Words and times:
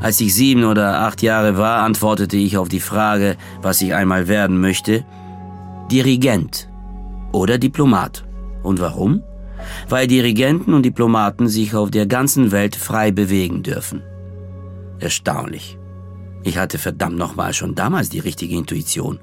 Als 0.00 0.20
ich 0.20 0.34
sieben 0.34 0.64
oder 0.64 1.00
acht 1.00 1.22
Jahre 1.22 1.58
war, 1.58 1.82
antwortete 1.82 2.36
ich 2.36 2.56
auf 2.56 2.68
die 2.68 2.80
Frage, 2.80 3.36
was 3.62 3.82
ich 3.82 3.94
einmal 3.94 4.28
werden 4.28 4.60
möchte, 4.60 5.04
Dirigent 5.90 6.68
oder 7.32 7.58
Diplomat. 7.58 8.24
Und 8.62 8.80
warum? 8.80 9.22
Weil 9.88 10.06
Dirigenten 10.06 10.74
und 10.74 10.84
Diplomaten 10.84 11.48
sich 11.48 11.74
auf 11.74 11.90
der 11.90 12.06
ganzen 12.06 12.52
Welt 12.52 12.76
frei 12.76 13.10
bewegen 13.10 13.62
dürfen. 13.62 14.02
Erstaunlich. 15.00 15.78
Ich 16.44 16.58
hatte 16.58 16.78
verdammt 16.78 17.18
nochmal 17.18 17.52
schon 17.52 17.74
damals 17.74 18.08
die 18.08 18.20
richtige 18.20 18.56
Intuition. 18.56 19.18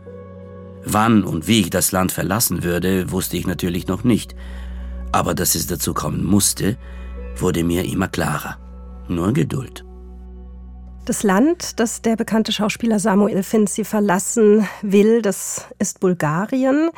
Wann 0.84 1.24
und 1.24 1.48
wie 1.48 1.62
ich 1.62 1.70
das 1.70 1.92
Land 1.92 2.12
verlassen 2.12 2.64
würde, 2.64 3.12
wusste 3.12 3.38
ich 3.38 3.48
natürlich 3.48 3.88
noch 3.88 4.04
nicht. 4.04 4.36
Aber 5.12 5.34
dass 5.34 5.56
es 5.56 5.68
dazu 5.68 5.94
kommen 5.94 6.24
musste, 6.24 6.78
wurde 7.38 7.64
mir 7.64 7.86
immer 7.86 8.08
klarer. 8.08 8.58
Nur 9.08 9.34
Geduld. 9.34 9.86
Das 11.06 11.22
Land, 11.22 11.80
das 11.80 12.02
der 12.02 12.16
bekannte 12.16 12.52
Schauspieler 12.52 12.98
Samuel 12.98 13.44
Finzi 13.44 13.86
verlassen 13.86 14.68
will, 14.82 15.22
das 15.22 15.68
ist 15.78 16.00
Bulgarien. 16.00 16.90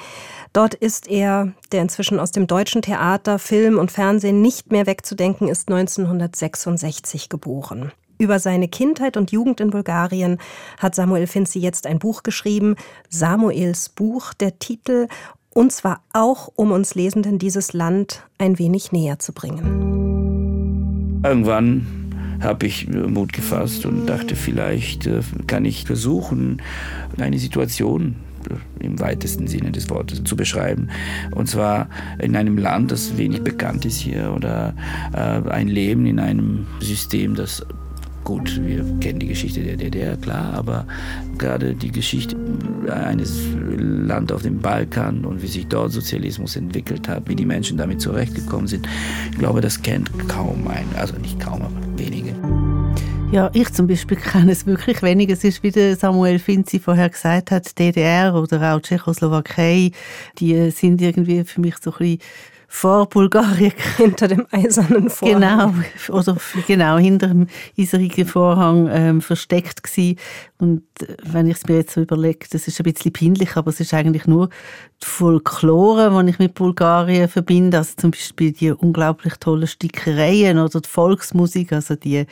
Dort 0.53 0.73
ist 0.75 1.09
er, 1.09 1.51
der 1.73 1.81
inzwischen 1.81 2.17
aus 2.17 2.31
dem 2.31 2.47
deutschen 2.47 2.81
Theater, 2.81 3.37
Film 3.37 3.77
und 3.77 3.91
Fernsehen 3.91 4.41
nicht 4.41 4.71
mehr 4.71 4.85
wegzudenken 4.85 5.49
ist, 5.49 5.67
1966 5.67 7.27
geboren. 7.27 7.91
Über 8.17 8.39
seine 8.39 8.69
Kindheit 8.69 9.17
und 9.17 9.33
Jugend 9.33 9.59
in 9.59 9.71
Bulgarien 9.71 10.37
hat 10.79 10.95
Samuel 10.95 11.27
Finzi 11.27 11.59
jetzt 11.59 11.85
ein 11.85 11.99
Buch 11.99 12.23
geschrieben, 12.23 12.77
Samuels 13.09 13.89
Buch, 13.89 14.33
der 14.33 14.57
Titel, 14.57 15.09
und 15.53 15.73
zwar 15.73 16.01
auch, 16.13 16.49
um 16.55 16.71
uns 16.71 16.95
Lesenden 16.95 17.39
dieses 17.39 17.73
Land 17.73 18.23
ein 18.37 18.57
wenig 18.57 18.93
näher 18.93 19.19
zu 19.19 19.33
bringen. 19.33 21.21
Irgendwann 21.25 21.96
habe 22.41 22.67
ich 22.67 22.87
Mut 22.87 23.33
gefasst 23.33 23.85
und 23.85 24.05
dachte, 24.05 24.35
vielleicht 24.35 25.07
äh, 25.07 25.21
kann 25.47 25.65
ich 25.65 25.85
versuchen, 25.85 26.61
eine 27.17 27.39
Situation 27.39 28.15
im 28.79 28.99
weitesten 28.99 29.47
Sinne 29.47 29.71
des 29.71 29.89
Wortes 29.89 30.23
zu 30.23 30.35
beschreiben. 30.35 30.89
Und 31.31 31.49
zwar 31.49 31.89
in 32.19 32.35
einem 32.35 32.57
Land, 32.57 32.91
das 32.91 33.17
wenig 33.17 33.43
bekannt 33.43 33.85
ist 33.85 33.99
hier 33.99 34.33
oder 34.33 34.73
äh, 35.13 35.49
ein 35.49 35.67
Leben 35.67 36.05
in 36.05 36.19
einem 36.19 36.67
System, 36.79 37.35
das 37.35 37.65
Gut, 38.27 38.59
wir 38.61 38.83
kennen 38.99 39.19
die 39.19 39.27
Geschichte 39.27 39.61
der 39.61 39.77
DDR, 39.77 40.17
klar, 40.17 40.53
aber 40.53 40.85
gerade 41.37 41.73
die 41.73 41.93
Geschichte 41.93 42.35
eines 42.91 43.39
Landes 43.79 44.35
auf 44.35 44.41
dem 44.41 44.59
Balkan 44.59 45.23
und 45.23 45.41
wie 45.41 45.47
sich 45.47 45.65
dort 45.67 45.93
Sozialismus 45.93 46.57
entwickelt 46.57 47.07
hat, 47.07 47.29
wie 47.29 47.37
die 47.37 47.45
Menschen 47.45 47.77
damit 47.77 48.01
zurechtgekommen 48.01 48.67
sind, 48.67 48.85
ich 49.31 49.37
glaube, 49.37 49.61
das 49.61 49.81
kennt 49.81 50.11
kaum 50.27 50.67
ein, 50.67 50.83
also 50.97 51.15
nicht 51.15 51.39
kaum, 51.39 51.61
aber 51.61 51.71
wenige. 51.95 52.35
Ja, 53.31 53.49
ich 53.53 53.71
zum 53.71 53.87
Beispiel 53.87 54.17
kenne 54.17 54.51
es 54.51 54.65
wirklich 54.65 55.01
wenig. 55.01 55.29
Es 55.29 55.45
ist, 55.45 55.63
wie 55.63 55.95
Samuel 55.95 56.39
Finzi 56.39 56.79
vorher 56.81 57.07
gesagt 57.07 57.49
hat, 57.51 57.79
DDR 57.79 58.35
oder 58.35 58.75
auch 58.75 58.81
Tschechoslowakei, 58.81 59.91
die 60.37 60.69
sind 60.71 61.01
irgendwie 61.01 61.45
für 61.45 61.61
mich 61.61 61.75
so 61.77 61.91
ein 61.91 61.97
bisschen 61.97 62.19
vor 62.67 63.07
Bulgarien. 63.07 63.71
Hinter 63.97 64.27
dem 64.27 64.45
eisernen 64.51 65.09
Vorhang. 65.09 65.41
Genau, 66.07 66.17
oder 66.17 66.37
genau, 66.67 66.97
hinter 66.97 67.27
dem 67.27 67.47
eiserigen 67.77 68.27
Vorhang 68.27 68.89
ähm, 68.91 69.21
versteckt 69.21 69.83
gewesen. 69.83 70.17
Und 70.59 70.83
äh, 71.01 71.15
wenn 71.23 71.47
ich 71.47 71.57
es 71.57 71.67
mir 71.67 71.77
jetzt 71.77 71.93
so 71.93 72.01
überlege, 72.01 72.47
das 72.49 72.67
ist 72.67 72.79
ein 72.79 72.91
bisschen 72.91 73.13
peinlich, 73.13 73.55
aber 73.55 73.69
es 73.69 73.79
ist 73.79 73.93
eigentlich 73.93 74.25
nur 74.25 74.49
die 75.01 75.05
Folklore, 75.05 76.23
die 76.23 76.29
ich 76.31 76.39
mit 76.39 76.55
Bulgarien 76.55 77.27
verbinde. 77.27 77.77
Also 77.77 77.93
zum 77.97 78.11
Beispiel 78.11 78.51
die 78.51 78.71
unglaublich 78.71 79.35
tollen 79.35 79.67
Stickereien 79.67 80.57
oder 80.57 80.81
die 80.81 80.89
Volksmusik. 80.89 81.73
Also 81.73 81.95
die, 81.95 82.25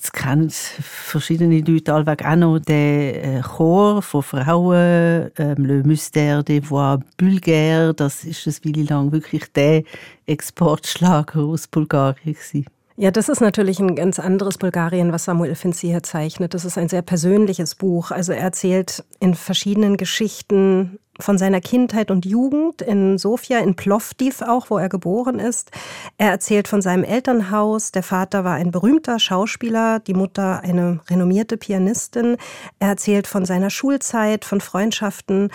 das 0.00 0.10
kennen 0.10 0.50
verschiedene 0.50 1.60
Leute 1.60 1.94
allweg 1.94 2.24
auch 2.24 2.36
noch. 2.36 2.58
Der 2.58 3.38
äh, 3.38 3.40
Chor 3.42 4.02
von 4.02 4.22
Frauen, 4.22 5.30
ähm, 5.38 5.64
Le 5.64 5.82
Mystère 5.82 6.42
des 6.42 6.68
Voix 6.68 7.00
Bulgaires, 7.16 7.94
das 7.96 8.24
ist 8.24 8.46
eine 8.46 8.74
Weile 8.74 8.84
lang 8.86 9.12
wirklich 9.12 9.52
der 9.52 9.84
Exportschlager 10.26 11.40
aus 11.40 11.68
Bulgarien 11.68 12.34
gewesen. 12.34 12.77
Ja, 13.00 13.12
das 13.12 13.28
ist 13.28 13.40
natürlich 13.40 13.78
ein 13.78 13.94
ganz 13.94 14.18
anderes 14.18 14.58
Bulgarien, 14.58 15.12
was 15.12 15.22
Samuel 15.22 15.54
Finzi 15.54 15.86
hier 15.86 16.02
zeichnet. 16.02 16.52
Das 16.52 16.64
ist 16.64 16.76
ein 16.76 16.88
sehr 16.88 17.02
persönliches 17.02 17.76
Buch. 17.76 18.10
Also 18.10 18.32
er 18.32 18.40
erzählt 18.40 19.04
in 19.20 19.34
verschiedenen 19.34 19.96
Geschichten 19.96 20.98
von 21.20 21.38
seiner 21.38 21.60
Kindheit 21.60 22.10
und 22.10 22.26
Jugend 22.26 22.82
in 22.82 23.16
Sofia, 23.16 23.60
in 23.60 23.76
Plovdiv 23.76 24.42
auch, 24.42 24.68
wo 24.70 24.78
er 24.78 24.88
geboren 24.88 25.38
ist. 25.38 25.70
Er 26.16 26.30
erzählt 26.30 26.66
von 26.66 26.82
seinem 26.82 27.04
Elternhaus. 27.04 27.92
Der 27.92 28.02
Vater 28.02 28.42
war 28.42 28.54
ein 28.54 28.72
berühmter 28.72 29.20
Schauspieler, 29.20 30.00
die 30.00 30.14
Mutter 30.14 30.62
eine 30.64 30.98
renommierte 31.08 31.56
Pianistin. 31.56 32.36
Er 32.80 32.88
erzählt 32.88 33.28
von 33.28 33.44
seiner 33.44 33.70
Schulzeit, 33.70 34.44
von 34.44 34.60
Freundschaften 34.60 35.50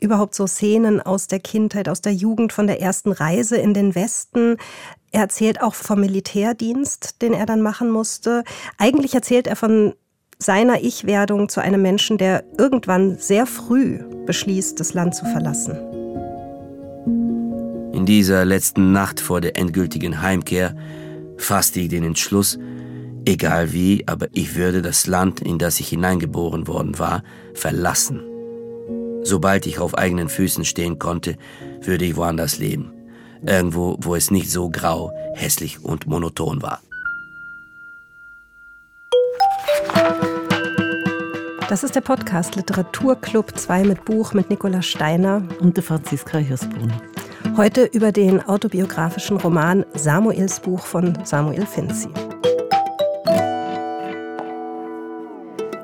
überhaupt 0.00 0.34
so 0.34 0.46
Szenen 0.46 1.00
aus 1.00 1.26
der 1.26 1.40
Kindheit, 1.40 1.88
aus 1.88 2.00
der 2.00 2.12
Jugend, 2.14 2.52
von 2.52 2.66
der 2.66 2.80
ersten 2.80 3.12
Reise 3.12 3.56
in 3.56 3.74
den 3.74 3.94
Westen. 3.94 4.56
Er 5.10 5.22
erzählt 5.22 5.62
auch 5.62 5.74
vom 5.74 6.00
Militärdienst, 6.00 7.22
den 7.22 7.32
er 7.32 7.46
dann 7.46 7.62
machen 7.62 7.90
musste. 7.90 8.44
Eigentlich 8.76 9.14
erzählt 9.14 9.46
er 9.46 9.56
von 9.56 9.94
seiner 10.38 10.82
Ich-Werdung 10.82 11.48
zu 11.48 11.60
einem 11.60 11.82
Menschen, 11.82 12.18
der 12.18 12.44
irgendwann 12.58 13.18
sehr 13.18 13.46
früh 13.46 13.98
beschließt, 14.26 14.78
das 14.78 14.94
Land 14.94 15.14
zu 15.14 15.24
verlassen. 15.24 15.76
In 17.92 18.06
dieser 18.06 18.44
letzten 18.44 18.92
Nacht 18.92 19.18
vor 19.18 19.40
der 19.40 19.56
endgültigen 19.56 20.22
Heimkehr 20.22 20.76
fasste 21.36 21.80
ich 21.80 21.88
den 21.88 22.04
Entschluss, 22.04 22.58
egal 23.24 23.72
wie, 23.72 24.04
aber 24.06 24.28
ich 24.32 24.54
würde 24.54 24.82
das 24.82 25.06
Land, 25.06 25.40
in 25.40 25.58
das 25.58 25.80
ich 25.80 25.88
hineingeboren 25.88 26.68
worden 26.68 26.98
war, 26.98 27.24
verlassen. 27.54 28.22
Sobald 29.28 29.66
ich 29.66 29.78
auf 29.78 29.92
eigenen 29.92 30.30
Füßen 30.30 30.64
stehen 30.64 30.98
konnte, 30.98 31.36
würde 31.82 32.06
ich 32.06 32.16
woanders 32.16 32.56
leben. 32.56 32.90
Irgendwo, 33.42 33.98
wo 34.00 34.14
es 34.14 34.30
nicht 34.30 34.50
so 34.50 34.70
grau, 34.70 35.12
hässlich 35.34 35.84
und 35.84 36.06
monoton 36.06 36.62
war. 36.62 36.80
Das 41.68 41.84
ist 41.84 41.94
der 41.94 42.00
Podcast 42.00 42.56
Literaturclub 42.56 43.54
2 43.54 43.84
mit 43.84 44.06
Buch 44.06 44.32
mit 44.32 44.48
Nicola 44.48 44.80
Steiner 44.80 45.42
und 45.60 45.76
der 45.76 45.84
Franziska 45.84 46.38
Hirsbrunn. 46.38 46.90
Heute 47.58 47.84
über 47.84 48.12
den 48.12 48.40
autobiografischen 48.40 49.36
Roman 49.36 49.84
Samuels 49.92 50.58
Buch 50.58 50.80
von 50.80 51.18
Samuel 51.24 51.66
Finzi. 51.66 52.08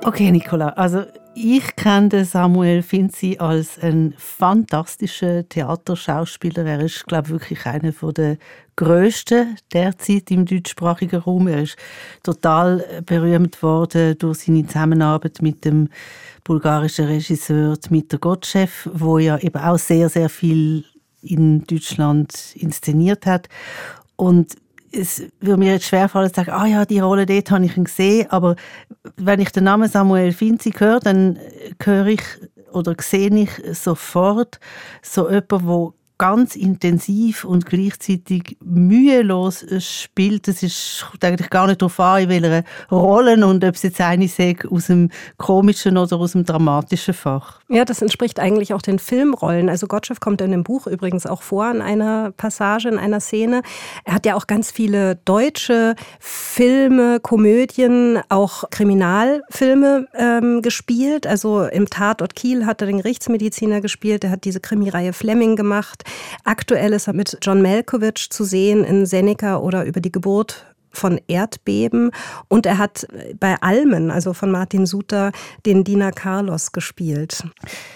Okay, 0.02 0.30
Nicola, 0.30 0.70
also 0.70 1.04
ich 1.34 1.76
kenne 1.76 2.24
Samuel 2.24 2.82
Finzi 2.82 3.36
als 3.38 3.78
einen 3.78 4.14
fantastischen 4.16 5.48
Theaterschauspieler. 5.48 6.64
Er 6.64 6.80
ist, 6.80 7.06
glaube 7.06 7.26
ich, 7.26 7.32
wirklich 7.32 7.66
einer 7.66 7.92
der 8.12 8.38
grössten 8.76 9.56
derzeit 9.72 10.30
im 10.30 10.46
deutschsprachigen 10.46 11.20
Raum. 11.20 11.48
Er 11.48 11.62
ist 11.62 11.76
total 12.22 13.02
berühmt 13.04 13.62
worden 13.62 14.16
durch 14.18 14.38
seine 14.38 14.66
Zusammenarbeit 14.66 15.42
mit 15.42 15.64
dem 15.64 15.88
bulgarischen 16.44 17.06
Regisseur 17.06 17.76
Dmitri 17.76 18.18
Gottschew, 18.18 18.68
wo 18.92 19.18
ja 19.18 19.38
eben 19.38 19.60
auch 19.60 19.78
sehr, 19.78 20.08
sehr 20.08 20.28
viel 20.28 20.84
in 21.22 21.64
Deutschland 21.64 22.54
inszeniert 22.54 23.26
hat. 23.26 23.48
Und 24.16 24.56
es 24.94 25.22
würde 25.40 25.58
mir 25.58 25.72
jetzt 25.72 25.86
schwerfallen 25.86 26.28
zu 26.28 26.36
sagen, 26.36 26.50
ah 26.50 26.66
ja, 26.66 26.84
die 26.84 27.00
Rolle 27.00 27.26
dort 27.26 27.50
habe 27.50 27.64
ich 27.64 27.76
ihn 27.76 27.84
gesehen, 27.84 28.30
aber 28.30 28.56
wenn 29.16 29.40
ich 29.40 29.50
den 29.50 29.64
Namen 29.64 29.88
Samuel 29.88 30.32
Finzi 30.32 30.72
höre, 30.72 31.00
dann 31.00 31.38
höre 31.82 32.06
ich 32.06 32.22
oder 32.72 32.94
sehe 32.98 33.34
ich 33.34 33.50
sofort 33.72 34.58
so 35.02 35.30
jemanden, 35.30 35.66
der 35.66 35.92
ganz 36.18 36.54
intensiv 36.54 37.44
und 37.44 37.66
gleichzeitig 37.66 38.56
mühelos 38.64 39.64
spielt. 39.80 40.46
Es 40.48 40.62
ist 40.62 41.06
eigentlich 41.20 41.50
gar 41.50 41.66
nicht 41.66 41.82
darauf 41.82 41.98
an, 41.98 42.22
in 42.22 42.28
welcher 42.28 42.64
Rolle 42.90 43.34
und 43.46 43.64
ob 43.64 43.74
es 43.74 43.82
jetzt 43.82 44.00
eine 44.00 44.28
sagt, 44.28 44.70
aus 44.70 44.86
dem 44.86 45.10
komischen 45.38 45.96
oder 45.98 46.16
aus 46.16 46.32
dem 46.32 46.44
dramatischen 46.44 47.14
Fach. 47.14 47.60
Ja, 47.68 47.84
das 47.84 48.00
entspricht 48.00 48.38
eigentlich 48.38 48.74
auch 48.74 48.82
den 48.82 48.98
Filmrollen. 48.98 49.68
Also 49.68 49.86
Gottschalk 49.86 50.20
kommt 50.20 50.40
in 50.40 50.52
dem 50.52 50.62
Buch 50.62 50.86
übrigens 50.86 51.26
auch 51.26 51.42
vor 51.42 51.68
in 51.70 51.82
einer 51.82 52.30
Passage, 52.30 52.88
in 52.88 52.98
einer 52.98 53.20
Szene. 53.20 53.62
Er 54.04 54.14
hat 54.14 54.26
ja 54.26 54.36
auch 54.36 54.46
ganz 54.46 54.70
viele 54.70 55.16
deutsche 55.24 55.96
Filme, 56.20 57.18
Komödien, 57.20 58.20
auch 58.28 58.64
Kriminalfilme 58.70 60.06
ähm, 60.14 60.62
gespielt. 60.62 61.26
Also 61.26 61.64
im 61.64 61.90
Tatort 61.90 62.36
Kiel 62.36 62.66
hat 62.66 62.80
er 62.82 62.86
den 62.86 62.98
Gerichtsmediziner 62.98 63.80
gespielt. 63.80 64.24
Er 64.24 64.30
hat 64.30 64.44
diese 64.44 64.60
Krimireihe 64.60 65.12
Fleming 65.12 65.56
gemacht. 65.56 66.03
Aktuell 66.44 66.92
ist 66.92 67.06
er 67.06 67.14
mit 67.14 67.38
John 67.42 67.62
Malkovich 67.62 68.30
zu 68.30 68.44
sehen 68.44 68.84
in 68.84 69.06
Seneca 69.06 69.58
oder 69.58 69.84
über 69.84 70.00
die 70.00 70.12
Geburt 70.12 70.64
von 70.96 71.20
Erdbeben 71.26 72.10
und 72.48 72.66
er 72.66 72.78
hat 72.78 73.06
bei 73.38 73.56
Almen, 73.60 74.10
also 74.10 74.32
von 74.32 74.50
Martin 74.50 74.86
Suter, 74.86 75.32
den 75.66 75.84
Diener 75.84 76.12
Carlos 76.12 76.72
gespielt. 76.72 77.44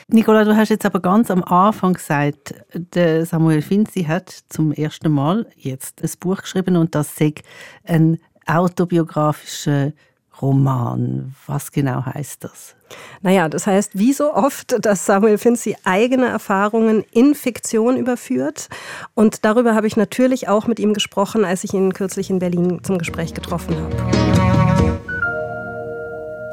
Nicola, 0.09 0.45
du 0.45 0.57
hast 0.57 0.69
jetzt 0.69 0.87
aber 0.87 1.01
ganz 1.01 1.31
am 1.31 1.45
Anfang 1.45 1.95
gesagt, 1.95 2.55
der 2.75 3.25
Samuel 3.25 3.63
Finzi 3.63 4.05
hat 4.05 4.31
zum 4.49 4.73
ersten 4.73 5.11
Mal 5.13 5.47
jetzt 5.57 6.03
ein 6.03 6.11
Buch 6.21 6.43
geschrieben 6.43 6.77
und 6.77 6.95
das 6.95 7.15
sei 7.17 7.35
ein 7.85 8.19
autobiografischer 8.47 9.93
Roman. 10.41 11.35
Was 11.47 11.73
genau 11.73 12.05
heißt 12.05 12.45
das? 12.45 12.75
Naja, 13.23 13.49
das 13.49 13.67
heißt, 13.67 13.99
wie 13.99 14.13
so 14.13 14.33
oft, 14.35 14.77
dass 14.85 15.05
Samuel 15.05 15.39
Finzi 15.39 15.77
eigene 15.85 16.27
Erfahrungen 16.27 17.05
in 17.11 17.35
Fiktion 17.35 17.97
überführt. 17.97 18.69
Und 19.15 19.45
darüber 19.45 19.75
habe 19.75 19.87
ich 19.87 19.97
natürlich 19.97 20.49
auch 20.49 20.67
mit 20.67 20.79
ihm 20.79 20.95
gesprochen, 20.95 21.45
als 21.45 21.65
ich 21.65 21.75
ihn 21.75 21.93
kürzlich 21.93 22.31
in 22.31 22.39
Berlin 22.39 22.81
zum 22.83 22.99
Gespräch 22.99 23.35
getroffen 23.35 23.77
habe. 23.77 23.97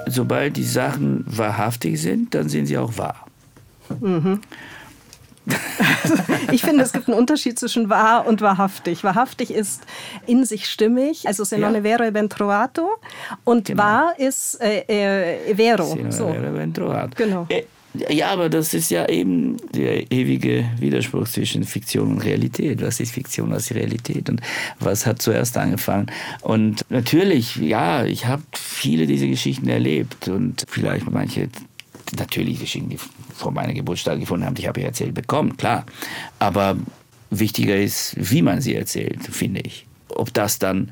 Sobald 0.07 0.57
die 0.57 0.63
Sachen 0.63 1.25
wahrhaftig 1.27 2.01
sind, 2.01 2.33
dann 2.35 2.49
sind 2.49 2.67
sie 2.67 2.77
auch 2.77 2.97
wahr. 2.97 3.27
Mhm. 3.99 4.41
ich 6.51 6.62
finde, 6.62 6.83
es 6.83 6.92
gibt 6.92 7.07
einen 7.07 7.18
Unterschied 7.18 7.59
zwischen 7.59 7.89
wahr 7.89 8.27
und 8.27 8.42
wahrhaftig. 8.42 9.03
Wahrhaftig 9.03 9.51
ist 9.51 9.83
in 10.25 10.45
sich 10.45 10.68
stimmig, 10.68 11.27
also 11.27 11.44
se 11.44 11.57
non 11.57 11.75
è 11.75 11.81
vero 11.81 12.03
è 12.03 12.12
ben 12.12 12.30
trovato. 12.30 13.00
Und 13.44 13.68
genau. 13.68 13.83
wahr 13.83 14.13
ist 14.18 14.59
äh, 14.62 14.83
äh, 14.88 15.53
vero. 15.56 15.86
Se 15.86 16.01
non 16.01 16.12
so. 16.12 16.27
vero 16.27 16.51
ben 16.51 16.74
trovato. 16.74 17.15
Genau. 17.15 17.45
Äh, 17.50 17.65
ja, 18.09 18.31
aber 18.31 18.50
das 18.50 18.74
ist 18.74 18.92
ja 18.92 19.07
eben 19.07 19.57
der 19.74 20.12
ewige 20.12 20.65
Widerspruch 20.80 21.27
zwischen 21.27 21.63
Fiktion 21.63 22.13
und 22.13 22.19
Realität. 22.19 22.81
Was 22.81 23.00
ist 23.00 23.12
Fiktion, 23.12 23.51
was 23.51 23.71
ist 23.71 23.75
Realität 23.75 24.30
und 24.30 24.42
was 24.80 25.06
hat 25.06 25.21
zuerst 25.21 25.57
angefangen? 25.57 26.07
Und 26.42 26.83
natürlich, 26.89 27.56
ja, 27.56 28.06
ich 28.06 28.25
habe 28.25 28.44
viele 28.53 29.07
dieser 29.07 29.27
Geschichten 29.27 29.69
erlebt 29.69 30.27
und 30.27 30.65
vielleicht 30.68 31.09
manche 31.09 31.50
natürlich 32.18 32.59
Geschichten, 32.59 32.89
die 32.89 33.00
vor 33.35 33.51
meiner 33.51 33.73
Geburt 33.73 33.99
stattgefunden 33.99 34.45
haben, 34.45 34.55
die 34.55 34.67
habe 34.67 34.79
ich 34.79 34.85
erzählt 34.85 35.13
bekommen, 35.13 35.57
klar. 35.57 35.85
Aber 36.39 36.77
wichtiger 37.29 37.77
ist, 37.77 38.15
wie 38.17 38.41
man 38.41 38.61
sie 38.61 38.75
erzählt, 38.75 39.23
finde 39.23 39.61
ich. 39.61 39.85
Ob 40.09 40.33
das 40.33 40.59
dann 40.59 40.91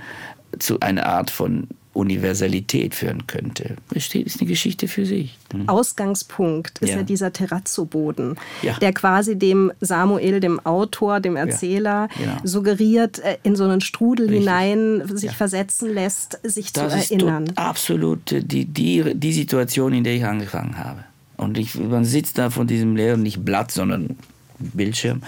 zu 0.60 0.80
einer 0.80 1.06
Art 1.06 1.32
von 1.32 1.68
Universalität 1.94 2.96
führen 2.96 3.28
könnte. 3.28 3.76
Das 3.94 4.14
ist 4.16 4.42
eine 4.42 4.50
Geschichte 4.50 4.88
für 4.88 5.06
sich. 5.06 5.38
Mhm. 5.54 5.70
Ausgangspunkt 5.70 6.80
ist 6.80 6.90
ja, 6.90 6.98
ja 6.98 7.04
dieser 7.04 7.32
Terrazzo-Boden, 7.32 8.36
ja. 8.64 8.74
der 8.80 8.94
quasi 8.94 9.38
dem 9.38 9.72
Samuel, 9.80 10.40
dem 10.40 10.60
Autor, 10.66 11.20
dem 11.20 11.36
Erzähler, 11.36 12.10
ja, 12.20 12.26
genau. 12.26 12.38
suggeriert, 12.44 13.20
äh, 13.20 13.38
in 13.44 13.56
so 13.56 13.64
einen 13.66 13.82
Strudel 13.82 14.26
Richtig. 14.26 14.40
hinein 14.40 15.04
sich 15.16 15.32
versetzen 15.32 15.94
lässt, 15.94 16.40
sich 16.44 16.74
das 16.74 17.08
zu 17.08 17.14
erinnern. 17.14 17.46
Ist 17.46 17.58
absolut 17.60 18.32
die, 18.32 18.66
die, 18.66 19.14
die 19.14 19.34
Situation, 19.34 19.94
in 19.94 20.04
der 20.04 20.16
ich 20.16 20.26
angefangen 20.26 20.80
habe. 20.80 21.04
Und 21.44 21.58
ich, 21.58 21.76
man 21.76 22.06
sitzt 22.06 22.38
da 22.38 22.50
von 22.50 22.68
diesem 22.68 22.96
leeren, 22.96 23.24
nicht 23.24 23.44
Blatt, 23.44 23.72
sondern 23.72 24.16
Bildschirm. 24.60 25.22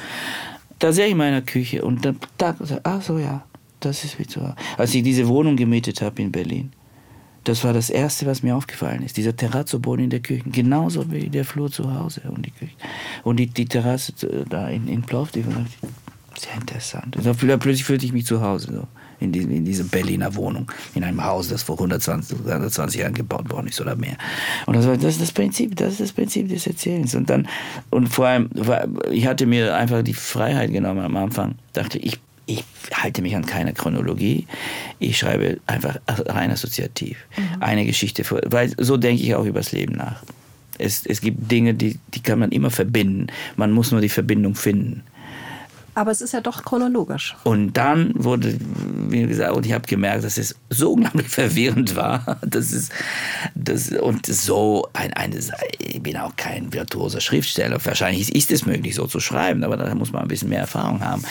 Da 0.80 0.92
sehe 0.92 1.06
ich 1.06 1.12
in 1.12 1.18
meiner 1.18 1.42
Küche 1.42 1.84
und 1.84 2.06
da, 2.06 2.14
da 2.38 2.56
ach 2.84 3.02
so 3.02 3.18
ja, 3.18 3.44
das 3.80 4.04
ist 4.04 4.20
wie 4.20 4.26
so. 4.28 4.54
Als 4.78 4.94
ich 4.94 5.04
diese 5.04 5.28
Wohnung 5.28 5.56
gemietet 5.56 6.02
habe 6.02 6.22
in 6.22 6.32
Berlin, 6.32 6.72
das 7.44 7.64
war 7.64 7.74
das 7.74 7.90
Erste, 7.90 8.26
was 8.26 8.42
mir 8.42 8.56
aufgefallen 8.56 9.04
ist. 9.04 9.18
Dieser 9.18 9.36
Terrazzo-Boden 9.36 10.06
in 10.06 10.10
der 10.10 10.20
Küche. 10.20 10.44
Genauso 10.50 11.12
wie 11.12 11.30
der 11.30 11.46
Flur 11.46 11.72
zu 11.72 11.94
Hause 11.94 12.22
und 12.28 12.44
die 12.44 12.52
Küche. 12.52 12.74
Und 13.24 13.38
die, 13.38 13.46
die 13.46 13.66
Terrasse 13.66 14.14
äh, 14.28 14.46
da 14.50 14.68
in, 14.68 14.88
in 14.88 15.04
Plovdiv. 15.04 15.46
Sehr 16.38 16.56
interessant. 16.56 17.16
Und 17.16 17.38
plötzlich 17.38 17.84
fühlte 17.84 18.06
ich 18.06 18.14
mich 18.14 18.26
zu 18.26 18.42
Hause. 18.42 18.74
So 18.74 18.88
in, 19.20 19.32
die, 19.32 19.42
in 19.42 19.66
dieser 19.66 19.84
Berliner 19.84 20.36
Wohnung, 20.36 20.72
in 20.94 21.04
einem 21.04 21.24
Haus, 21.24 21.50
das 21.50 21.64
vor 21.64 21.76
120, 21.76 22.38
120 22.40 23.02
Jahren 23.02 23.14
gebaut 23.14 23.50
worden 23.52 23.68
ist 23.68 23.80
oder 23.82 23.96
mehr. 23.96 24.18
Und 24.66 24.76
das, 24.76 24.88
war, 24.88 24.96
das 24.96 25.14
ist 25.14 25.22
das 25.22 25.32
Prinzip, 25.32 25.76
das 25.76 25.94
ist 25.94 26.02
das 26.02 26.12
Prinzip 26.12 26.50
des 26.50 26.68
Erzählens. 26.68 27.16
Und 27.16 27.30
dann, 27.30 27.48
und 27.90 28.08
vor 28.08 28.28
allem, 28.28 28.50
ich 29.12 29.28
hatte 29.28 29.46
mir 29.46 29.76
einfach 29.76 30.02
die 30.04 30.14
Freiheit 30.14 30.72
genommen 30.72 31.02
am 31.02 31.16
Anfang, 31.18 31.56
dachte 31.74 31.98
ich, 32.00 32.20
ich 32.48 32.64
halte 32.94 33.22
mich 33.22 33.36
an 33.36 33.46
keine 33.46 33.74
Chronologie. 33.74 34.46
Ich 35.00 35.18
schreibe 35.18 35.60
einfach 35.66 36.00
rein 36.08 36.52
assoziativ. 36.52 37.18
Mhm. 37.38 37.62
Eine 37.62 37.86
Geschichte, 37.86 38.24
vor, 38.24 38.42
weil 38.46 38.72
so 38.78 38.98
denke 38.98 39.24
ich 39.24 39.36
auch 39.36 39.46
über 39.46 39.60
das 39.60 39.72
Leben 39.72 39.96
nach. 39.96 40.22
Es, 40.78 41.06
es 41.06 41.22
gibt 41.22 41.52
Dinge, 41.52 41.74
die, 41.74 41.98
die 42.14 42.22
kann 42.22 42.40
man 42.40 42.52
immer 42.52 42.70
verbinden. 42.70 43.28
Man 43.56 43.72
muss 43.72 43.92
nur 43.92 44.02
die 44.02 44.10
Verbindung 44.10 44.56
finden. 44.56 45.04
Aber 45.96 46.12
es 46.12 46.22
ist 46.22 46.34
ja 46.34 46.42
doch 46.42 46.64
chronologisch. 46.64 47.36
Und 47.44 47.74
dann 47.74 48.12
wurde, 48.16 48.58
wie 49.10 49.26
gesagt, 49.26 49.54
und 49.54 49.66
ich 49.66 49.74
habe 49.74 49.88
gemerkt, 49.88 50.24
dass 50.24 50.38
es 50.38 50.56
so 50.70 50.94
unglaublich 50.94 51.28
verwirrend 51.30 51.96
war. 51.96 52.38
Das 52.46 52.72
ist, 52.72 52.92
das, 53.56 53.90
und 53.92 54.26
so 54.26 54.88
ein, 54.94 55.14
eine, 55.14 55.40
ich 55.80 56.04
bin 56.04 56.18
auch 56.18 56.36
kein 56.36 56.74
virtuoser 56.74 57.22
Schriftsteller. 57.22 57.84
Wahrscheinlich 57.84 58.36
ist 58.36 58.52
es 58.52 58.66
möglich, 58.66 58.96
so 58.96 59.08
zu 59.08 59.20
schreiben, 59.20 59.64
aber 59.64 59.78
da 59.78 59.96
muss 59.96 60.12
man 60.12 60.24
ein 60.24 60.28
bisschen 60.28 60.50
mehr 60.50 60.62
Erfahrung 60.62 61.02
haben 61.02 61.24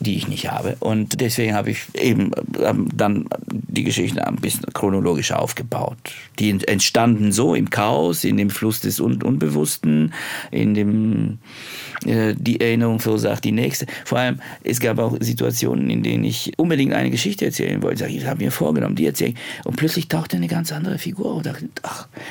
die 0.00 0.16
ich 0.16 0.28
nicht 0.28 0.50
habe. 0.50 0.76
Und 0.80 1.20
deswegen 1.20 1.54
habe 1.54 1.70
ich 1.70 1.80
eben 1.94 2.30
ähm, 2.62 2.88
dann 2.94 3.26
die 3.50 3.84
Geschichte 3.84 4.26
ein 4.26 4.36
bisschen 4.36 4.66
chronologisch 4.72 5.32
aufgebaut. 5.32 5.96
Die 6.38 6.50
entstanden 6.66 7.32
so 7.32 7.54
im 7.54 7.70
Chaos, 7.70 8.24
in 8.24 8.36
dem 8.36 8.50
Fluss 8.50 8.80
des 8.80 9.00
Un 9.00 9.22
Unbewussten, 9.22 10.12
in 10.50 10.74
dem 10.74 11.38
äh, 12.04 12.34
die 12.36 12.60
Erinnerung 12.60 13.00
verursacht 13.00 13.44
die 13.44 13.52
nächste. 13.52 13.86
Vor 14.04 14.18
allem, 14.18 14.40
es 14.62 14.80
gab 14.80 14.98
auch 14.98 15.16
Situationen, 15.20 15.90
in 15.90 16.02
denen 16.02 16.24
ich 16.24 16.52
unbedingt 16.56 16.92
eine 16.92 17.10
Geschichte 17.10 17.44
erzählen 17.44 17.82
wollte. 17.82 18.06
Ich 18.06 18.26
habe 18.26 18.44
mir 18.44 18.52
vorgenommen, 18.52 18.94
die 18.94 19.06
erzählen. 19.06 19.34
Und 19.64 19.76
plötzlich 19.76 20.08
tauchte 20.08 20.36
eine 20.36 20.48
ganz 20.48 20.72
andere 20.72 20.98
Figur 20.98 21.32
auf. 21.32 21.42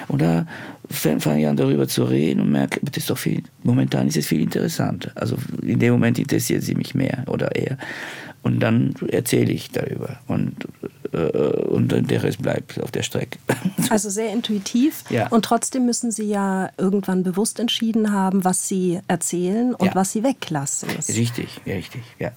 Und 0.07 0.21
da 0.21 0.45
fange 0.89 1.41
ich 1.41 1.47
an, 1.47 1.57
darüber 1.57 1.87
zu 1.87 2.05
reden 2.05 2.41
und 2.41 2.51
merke, 2.51 2.79
das 2.83 2.97
ist 2.97 3.09
doch 3.09 3.17
viel, 3.17 3.43
momentan 3.63 4.07
ist 4.07 4.17
es 4.17 4.27
viel 4.27 4.41
interessanter. 4.41 5.11
Also 5.15 5.37
in 5.61 5.79
dem 5.79 5.93
Moment 5.93 6.19
interessiert 6.19 6.63
sie 6.63 6.75
mich 6.75 6.95
mehr 6.95 7.23
oder 7.27 7.55
eher. 7.57 7.77
Und 8.48 8.62
dann 8.62 8.94
erzähle 9.09 9.51
ich 9.51 9.71
darüber. 9.71 10.19
Und, 10.27 10.69
äh, 11.12 11.18
und 11.18 11.89
der 11.89 12.24
Rest 12.24 12.42
bleibt 12.42 12.81
auf 12.81 12.92
der 12.92 13.04
Strecke. 13.04 13.39
Also 13.89 14.09
sehr 14.09 14.33
intuitiv. 14.33 15.06
Ja. 15.09 15.27
Und 15.27 15.45
trotzdem 15.45 15.86
müssen 15.86 16.12
Sie 16.12 16.25
ja 16.25 16.69
irgendwann 16.77 17.24
bewusst 17.24 17.57
entschieden 17.57 18.12
haben, 18.12 18.44
was 18.44 18.68
Sie 18.68 19.00
erzählen 19.07 19.74
und 19.74 19.88
ja. 19.88 19.95
was 19.95 20.12
Sie 20.12 20.24
weglassen. 20.24 20.89
Richtig, 21.07 21.62
richtig, 21.65 22.01
ja. 22.19 22.31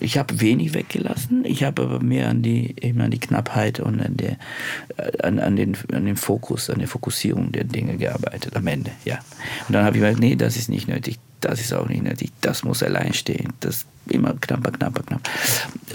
Ich 0.00 0.16
habe 0.16 0.40
wenig 0.40 0.72
weggelassen. 0.72 1.44
Ich 1.44 1.64
habe 1.64 1.82
aber 1.82 2.00
mehr 2.00 2.30
an 2.30 2.40
die, 2.40 2.76
eben 2.80 3.02
an 3.02 3.10
die 3.10 3.20
Knappheit 3.20 3.78
und 3.78 4.00
an, 4.00 4.16
der, 4.16 4.38
an, 5.22 5.38
an, 5.38 5.56
den, 5.56 5.76
an 5.92 6.06
den 6.06 6.16
Fokus, 6.16 6.70
an 6.70 6.78
der 6.78 6.88
Fokussierung 6.88 7.52
der 7.52 7.64
Dinge 7.64 7.98
gearbeitet 7.98 8.56
am 8.56 8.66
Ende, 8.66 8.92
ja. 9.04 9.18
Und 9.68 9.74
dann 9.74 9.84
habe 9.84 9.96
ich 9.96 10.02
gesagt, 10.02 10.20
nee, 10.20 10.34
das 10.34 10.56
ist 10.56 10.70
nicht 10.70 10.88
nötig 10.88 11.18
das 11.46 11.60
ist 11.60 11.72
auch 11.72 11.88
nicht 11.88 12.02
nötig, 12.02 12.32
das 12.40 12.64
muss 12.64 12.82
allein 12.82 13.14
stehen. 13.14 13.52
Das 13.60 13.86
immer 14.08 14.34
knapper, 14.34 14.72
knapper, 14.72 15.02
knapper. 15.02 15.30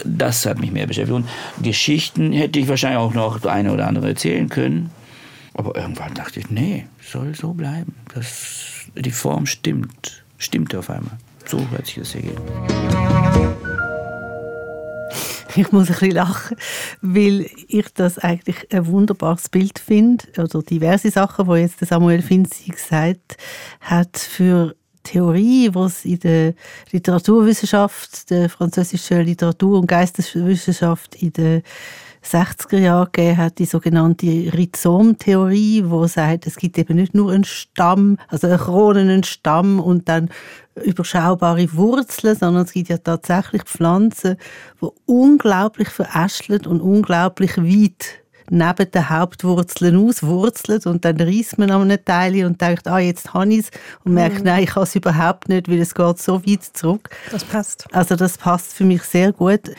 Das 0.06 0.46
hat 0.46 0.60
mich 0.60 0.72
mehr 0.72 0.88
beschäftigt. 0.88 1.16
Und 1.16 1.28
Geschichten 1.62 2.32
hätte 2.32 2.60
ich 2.60 2.68
wahrscheinlich 2.70 3.00
auch 3.00 3.14
noch 3.14 3.44
eine 3.44 3.74
oder 3.74 3.88
andere 3.88 4.10
erzählen 4.10 4.48
können. 4.48 4.92
Aber 5.54 5.76
irgendwann 5.76 6.14
dachte 6.14 6.40
ich, 6.40 6.50
nee, 6.50 6.88
soll 7.02 7.36
so 7.36 7.54
bleiben. 7.54 7.96
Das, 8.14 8.86
die 8.96 9.12
Form 9.12 9.46
stimmt, 9.46 10.24
stimmt 10.38 10.74
auf 10.74 10.90
einmal. 10.90 11.18
So 11.46 11.60
hört 11.70 11.86
sich 11.86 11.96
das 11.96 12.16
ergeben. 12.16 12.42
Ich 15.54 15.70
muss 15.74 15.90
ein 15.90 15.96
bisschen 15.96 16.12
lachen, 16.12 16.56
weil 17.02 17.46
ich 17.68 17.88
das 17.94 18.18
eigentlich 18.20 18.72
ein 18.72 18.88
wunderbares 18.88 19.50
Bild 19.50 19.80
finde, 19.80 20.24
oder 20.38 20.62
diverse 20.62 21.12
Sachen, 21.12 21.46
die 21.46 21.60
jetzt 21.60 21.86
Samuel 21.86 22.22
Finzi 22.22 22.72
gesagt 22.72 23.36
hat, 23.82 24.18
für 24.18 24.78
Theorie, 25.04 25.70
die 25.70 25.80
es 25.80 26.06
in 26.06 26.20
der 26.20 26.54
Literaturwissenschaft, 26.92 28.30
der 28.30 28.50
französischen 28.50 29.22
Literatur- 29.22 29.80
und 29.80 29.88
Geisteswissenschaft 29.88 31.16
in 31.16 31.34
den 31.34 31.64
60er 32.24 32.78
Jahren 32.78 33.10
gegeben 33.12 33.38
hat, 33.38 33.58
die 33.58 33.66
sogenannte 33.66 34.28
Rhizom-Theorie, 34.28 35.84
wo 35.88 36.06
sagt, 36.06 36.46
es 36.46 36.56
gibt 36.56 36.78
eben 36.78 36.96
nicht 36.96 37.16
nur 37.16 37.32
einen 37.32 37.44
Stamm, 37.44 38.18
also 38.28 38.48
einen 38.48 38.60
kronenen 38.60 39.24
Stamm 39.24 39.80
und 39.80 40.08
dann 40.08 40.30
überschaubare 40.84 41.74
Wurzeln, 41.74 42.38
sondern 42.38 42.66
es 42.66 42.74
gibt 42.74 42.90
ja 42.90 42.98
tatsächlich 42.98 43.64
Pflanzen, 43.64 44.38
die 44.82 44.88
unglaublich 45.06 45.90
verästelt 45.90 46.68
und 46.68 46.80
unglaublich 46.80 47.58
weit 47.58 48.22
neben 48.50 48.92
den 48.92 49.10
Hauptwurzeln 49.10 50.08
auswurzelt 50.08 50.86
und 50.86 51.06
dann 51.06 51.20
reißt 51.20 51.58
man 51.58 51.72
an 51.72 51.82
einem 51.82 52.04
Teil 52.04 52.46
und 52.46 52.62
denkt, 52.62 52.88
ah, 52.88 53.00
jetzt 53.00 53.34
habe 53.34 53.54
ich 53.54 53.60
es 53.60 53.72
und 54.04 54.14
merkt, 54.14 54.40
mhm. 54.40 54.46
nein, 54.46 54.64
ich 54.64 54.76
habe 54.76 54.84
es 54.84 54.96
überhaupt 54.96 55.50
nicht, 55.50 55.70
weil 55.70 55.80
es 55.80 55.94
geht 55.94 56.20
so 56.20 56.46
weit 56.46 56.64
zurück. 56.64 57.10
Das 57.32 57.44
passt. 57.44 57.88
Also 57.92 58.16
das 58.16 58.38
passt 58.38 58.74
für 58.74 58.86
mich 58.86 59.04
sehr 59.04 59.32
gut 59.32 59.72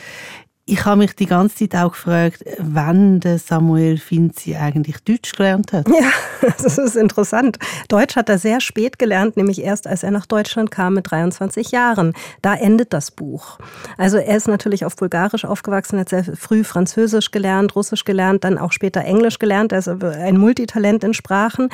ich 0.65 0.85
habe 0.85 0.99
mich 0.99 1.13
die 1.13 1.25
ganze 1.25 1.67
Zeit 1.67 1.75
auch 1.75 1.91
gefragt, 1.91 2.45
wann 2.57 3.19
der 3.19 3.37
Samuel 3.37 3.97
Finzi 3.97 4.55
eigentlich 4.55 5.03
Deutsch 5.03 5.33
gelernt 5.33 5.73
hat. 5.73 5.89
Ja, 5.89 6.09
das 6.63 6.77
ist 6.77 6.95
interessant. 6.95 7.59
Deutsch 7.89 8.15
hat 8.15 8.29
er 8.29 8.37
sehr 8.37 8.61
spät 8.61 8.97
gelernt, 8.97 9.35
nämlich 9.35 9.61
erst 9.61 9.87
als 9.87 10.03
er 10.03 10.11
nach 10.11 10.25
Deutschland 10.25 10.71
kam 10.71 10.93
mit 10.93 11.11
23 11.11 11.71
Jahren. 11.71 12.13
Da 12.41 12.55
endet 12.55 12.93
das 12.93 13.11
Buch. 13.11 13.57
Also 13.97 14.17
er 14.17 14.37
ist 14.37 14.47
natürlich 14.47 14.85
auf 14.85 14.95
Bulgarisch 14.95 15.43
aufgewachsen, 15.43 15.99
hat 15.99 16.07
sehr 16.07 16.23
früh 16.23 16.63
Französisch 16.63 17.31
gelernt, 17.31 17.75
Russisch 17.75 18.05
gelernt, 18.05 18.45
dann 18.45 18.57
auch 18.57 18.71
später 18.71 19.01
Englisch 19.01 19.39
gelernt. 19.39 19.73
Er 19.73 19.79
ist 19.79 19.89
ein 19.89 20.37
Multitalent 20.37 21.03
in 21.03 21.13
Sprachen. 21.13 21.67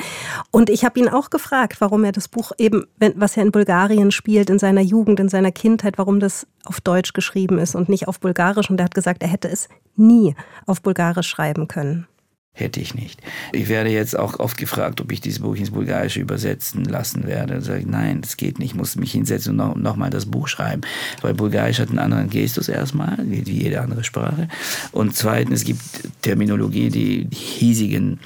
Und 0.50 0.68
ich 0.68 0.84
habe 0.84 0.98
ihn 0.98 1.08
auch 1.08 1.30
gefragt, 1.30 1.80
warum 1.80 2.02
er 2.02 2.12
das 2.12 2.26
Buch 2.26 2.50
eben, 2.58 2.86
was 3.14 3.36
er 3.36 3.44
in 3.44 3.52
Bulgarien 3.52 4.10
spielt, 4.10 4.50
in 4.50 4.58
seiner 4.58 4.80
Jugend, 4.80 5.20
in 5.20 5.28
seiner 5.28 5.52
Kindheit, 5.52 5.96
warum 5.96 6.18
das 6.18 6.48
auf 6.64 6.80
Deutsch 6.80 7.12
geschrieben 7.12 7.58
ist 7.58 7.74
und 7.74 7.88
nicht 7.88 8.08
auf 8.08 8.20
Bulgarisch. 8.20 8.70
Und 8.70 8.80
er 8.80 8.84
hat 8.84 8.94
gesagt, 8.94 9.22
er 9.22 9.28
hätte 9.28 9.48
es 9.48 9.68
nie 9.96 10.34
auf 10.66 10.82
Bulgarisch 10.82 11.28
schreiben 11.28 11.68
können. 11.68 12.06
Hätte 12.52 12.80
ich 12.80 12.94
nicht. 12.94 13.22
Ich 13.52 13.68
werde 13.68 13.90
jetzt 13.90 14.18
auch 14.18 14.40
oft 14.40 14.56
gefragt, 14.56 15.00
ob 15.00 15.12
ich 15.12 15.20
dieses 15.20 15.38
Buch 15.38 15.54
ins 15.54 15.70
Bulgarische 15.70 16.20
übersetzen 16.20 16.84
lassen 16.84 17.26
werde. 17.26 17.54
Da 17.54 17.60
sage 17.60 17.80
ich, 17.80 17.86
nein, 17.86 18.22
das 18.22 18.36
geht 18.36 18.58
nicht. 18.58 18.72
Ich 18.72 18.74
muss 18.74 18.96
mich 18.96 19.12
hinsetzen 19.12 19.58
und 19.58 19.82
noch, 19.82 19.96
noch 19.96 20.10
das 20.10 20.26
Buch 20.26 20.48
schreiben. 20.48 20.82
Weil 21.22 21.34
Bulgarisch 21.34 21.78
hat 21.78 21.90
einen 21.90 22.00
anderen 22.00 22.28
Gestus 22.28 22.68
erstmal, 22.68 23.16
wie 23.22 23.40
jede 23.50 23.80
andere 23.80 24.02
Sprache. 24.02 24.48
Und 24.90 25.16
zweitens, 25.16 25.60
es 25.60 25.64
gibt 25.64 25.80
Terminologie, 26.22 26.90
die 26.90 27.28
hiesigen 27.32 28.18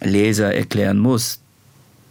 Leser 0.00 0.54
erklären 0.54 0.98
muss. 0.98 1.40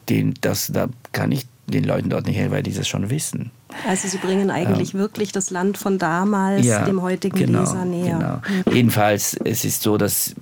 Den, 0.09 0.33
das, 0.41 0.67
da 0.67 0.89
kann 1.11 1.31
ich 1.31 1.45
den 1.67 1.83
Leuten 1.83 2.09
dort 2.09 2.27
nicht 2.27 2.37
helfen, 2.37 2.51
weil 2.51 2.63
die 2.63 2.73
das 2.73 2.87
schon 2.87 3.09
wissen. 3.09 3.51
Also 3.87 4.07
Sie 4.07 4.17
bringen 4.17 4.51
eigentlich 4.51 4.93
ähm, 4.93 4.99
wirklich 4.99 5.31
das 5.31 5.49
Land 5.49 5.77
von 5.77 5.97
damals 5.97 6.65
ja, 6.65 6.83
dem 6.83 7.01
heutigen 7.01 7.37
genau, 7.37 7.61
Leser 7.61 7.85
näher. 7.85 8.41
Genau. 8.45 8.63
Mhm. 8.65 8.75
Jedenfalls, 8.75 9.37
es 9.43 9.65
ist 9.65 9.81
so, 9.81 9.97
dass 9.97 10.35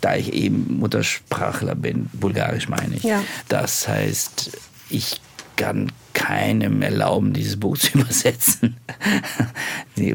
da 0.00 0.14
ich 0.14 0.32
eben 0.32 0.78
Muttersprachler 0.78 1.74
bin, 1.74 2.08
Bulgarisch 2.12 2.68
meine 2.68 2.94
ich, 2.94 3.02
ja. 3.02 3.22
das 3.48 3.88
heißt, 3.88 4.56
ich 4.88 5.20
kann 5.58 5.92
keinem 6.14 6.80
erlauben, 6.80 7.34
dieses 7.34 7.58
Buch 7.60 7.76
zu 7.76 7.90
übersetzen. 7.98 8.76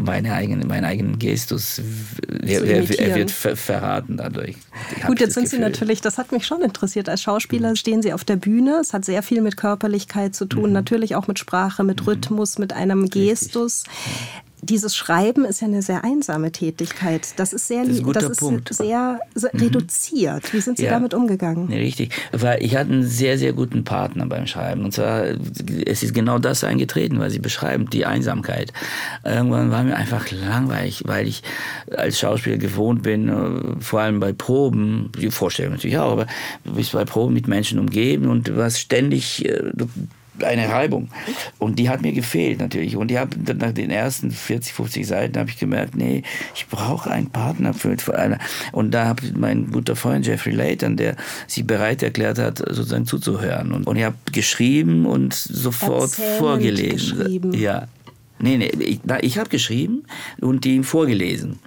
meine 0.01 0.33
eigene, 0.33 0.65
meinen 0.65 0.85
eigenen 0.85 1.19
Gestus, 1.19 1.81
er, 2.43 2.63
er 2.63 3.15
wird 3.15 3.29
ver 3.29 3.55
verraten 3.55 4.17
dadurch. 4.17 4.55
Gut, 5.05 5.19
jetzt 5.19 5.35
sind 5.35 5.43
Gefühl. 5.43 5.59
Sie 5.59 5.63
natürlich, 5.63 6.01
das 6.01 6.17
hat 6.17 6.31
mich 6.31 6.47
schon 6.47 6.62
interessiert. 6.62 7.09
Als 7.09 7.21
Schauspieler 7.21 7.71
mhm. 7.71 7.75
stehen 7.75 8.01
Sie 8.01 8.13
auf 8.13 8.23
der 8.23 8.38
Bühne. 8.38 8.79
Es 8.81 8.93
hat 8.93 9.05
sehr 9.05 9.21
viel 9.21 9.41
mit 9.41 9.57
Körperlichkeit 9.57 10.33
zu 10.33 10.45
tun, 10.45 10.67
mhm. 10.67 10.73
natürlich 10.73 11.15
auch 11.15 11.27
mit 11.27 11.38
Sprache, 11.38 11.83
mit 11.83 12.01
mhm. 12.01 12.07
Rhythmus, 12.07 12.57
mit 12.57 12.73
einem 12.73 13.09
Gestus. 13.09 13.83
Richtig 13.83 14.52
dieses 14.63 14.96
Schreiben 14.96 15.46
ist 15.46 15.62
ja 15.62 15.67
eine 15.67 15.82
sehr 15.82 16.03
einsame 16.03 16.51
Tätigkeit. 16.51 17.27
Das 17.38 17.53
ist 17.53 17.67
sehr, 17.67 17.84
das 17.86 17.98
ist, 17.98 18.15
das 18.15 18.24
ist 18.24 18.77
sehr, 18.77 19.20
sehr 19.36 19.51
mhm. 19.53 19.60
reduziert. 19.60 20.53
Wie 20.53 20.62
sind 20.62 20.77
Sie 20.77 20.86
ja, 20.86 20.91
damit 20.91 21.13
umgegangen? 21.13 21.67
Nee, 21.67 21.79
richtig, 21.79 22.13
weil 22.32 22.63
ich 22.63 22.75
hatte 22.75 22.91
einen 22.91 23.03
sehr, 23.03 23.38
sehr 23.38 23.53
guten 23.53 23.84
Partner 23.84 24.25
beim 24.25 24.48
Schreiben. 24.48 24.86
Und 24.86 24.93
zwar, 24.93 25.25
es 25.86 26.03
ist 26.03 26.13
genau 26.13 26.39
das 26.39 26.63
eingetreten, 26.63 27.20
was 27.20 27.34
Sie 27.34 27.39
beschreiben, 27.39 27.89
die 27.89 28.05
Einsamkeit. 28.05 28.72
Irgendwann 29.24 29.72
war 29.72 29.84
mir 29.84 29.96
einfach 29.96 30.32
langweilig, 30.32 31.03
weil 31.05 31.27
ich 31.27 31.43
als 31.96 32.20
Schauspieler 32.20 32.58
gewohnt 32.58 33.03
bin, 33.03 33.29
äh, 33.29 33.82
vor 33.82 34.01
allem 34.01 34.20
bei 34.20 34.34
Proben, 34.34 35.12
die 35.20 35.32
Vorstellung 35.32 35.74
natürlich 35.74 35.98
auch, 35.98 36.12
aber 36.13 36.27
du 36.63 36.74
bist 36.74 36.93
bei 36.93 37.05
Proben 37.05 37.34
mit 37.34 37.48
Menschen 37.48 37.79
umgeben 37.79 38.27
und 38.27 38.55
warst 38.55 38.79
ständig, 38.79 39.46
äh, 39.46 39.72
du 39.74 39.88
eine 40.45 40.69
Reibung. 40.69 41.09
Und 41.59 41.79
die 41.79 41.89
hat 41.89 42.01
mir 42.01 42.13
gefehlt 42.13 42.59
natürlich. 42.59 42.95
Und 42.95 43.12
ich 43.12 43.17
habe 43.17 43.35
nach 43.55 43.71
den 43.71 43.89
ersten 43.89 44.31
40, 44.31 44.73
50 44.73 45.07
Seiten 45.07 45.39
habe 45.39 45.50
ich 45.50 45.57
gemerkt, 45.57 45.95
nee, 45.95 46.23
ich 46.55 46.67
brauche 46.67 47.09
einen 47.09 47.29
Partner 47.29 47.73
für, 47.73 47.97
für 47.97 48.17
eine. 48.17 48.39
Und 48.71 48.91
da 48.91 49.05
habe 49.05 49.23
mein 49.35 49.71
guter 49.71 49.95
Freund 49.95 50.25
Jeffrey 50.25 50.53
Layton, 50.53 50.97
der 50.97 51.15
sich 51.47 51.65
bereit 51.65 52.03
erklärt 52.03 52.39
hat, 52.39 52.57
sozusagen 52.57 53.05
zuzuhören. 53.05 53.71
Und, 53.71 53.88
und 53.88 53.95
ich 53.95 54.03
habe 54.03 54.15
geschrieben 54.31 55.05
und 55.05 55.33
sofort 55.33 56.03
Erzählend 56.03 56.38
vorgelesen. 56.38 57.53
Ja. 57.53 57.88
Nee, 58.39 58.57
nee, 58.57 58.71
ich, 58.79 59.00
ich 59.21 59.38
habe 59.38 59.50
geschrieben 59.50 60.03
und 60.41 60.65
ihm 60.65 60.83
vorgelesen. 60.83 61.59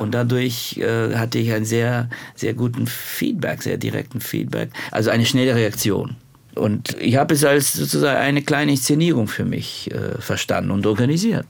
Und 0.00 0.12
dadurch 0.12 0.76
äh, 0.78 1.14
hatte 1.14 1.38
ich 1.38 1.52
einen 1.52 1.64
sehr, 1.64 2.10
sehr 2.34 2.52
guten 2.54 2.88
Feedback, 2.88 3.62
sehr 3.62 3.76
direkten 3.76 4.20
Feedback. 4.20 4.70
Also 4.90 5.10
eine 5.10 5.24
schnelle 5.24 5.54
Reaktion. 5.54 6.16
Und 6.56 6.96
ich 6.98 7.16
habe 7.16 7.34
es 7.34 7.44
als 7.44 7.74
sozusagen 7.74 8.18
eine 8.18 8.42
kleine 8.42 8.72
Inszenierung 8.72 9.28
für 9.28 9.44
mich 9.44 9.90
äh, 9.92 10.20
verstanden 10.20 10.70
und 10.70 10.86
organisiert. 10.86 11.46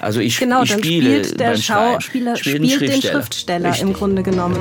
Also 0.00 0.20
ich, 0.20 0.38
genau, 0.38 0.62
ich 0.62 0.72
spiele 0.72 1.24
spielt 1.24 1.40
der 1.40 1.56
Schauspieler 1.56 2.36
spielt 2.36 2.62
den 2.62 2.70
Schriftsteller, 2.70 3.74
Schriftsteller 3.74 3.80
im 3.80 3.92
Grunde 3.92 4.22
genommen. 4.22 4.58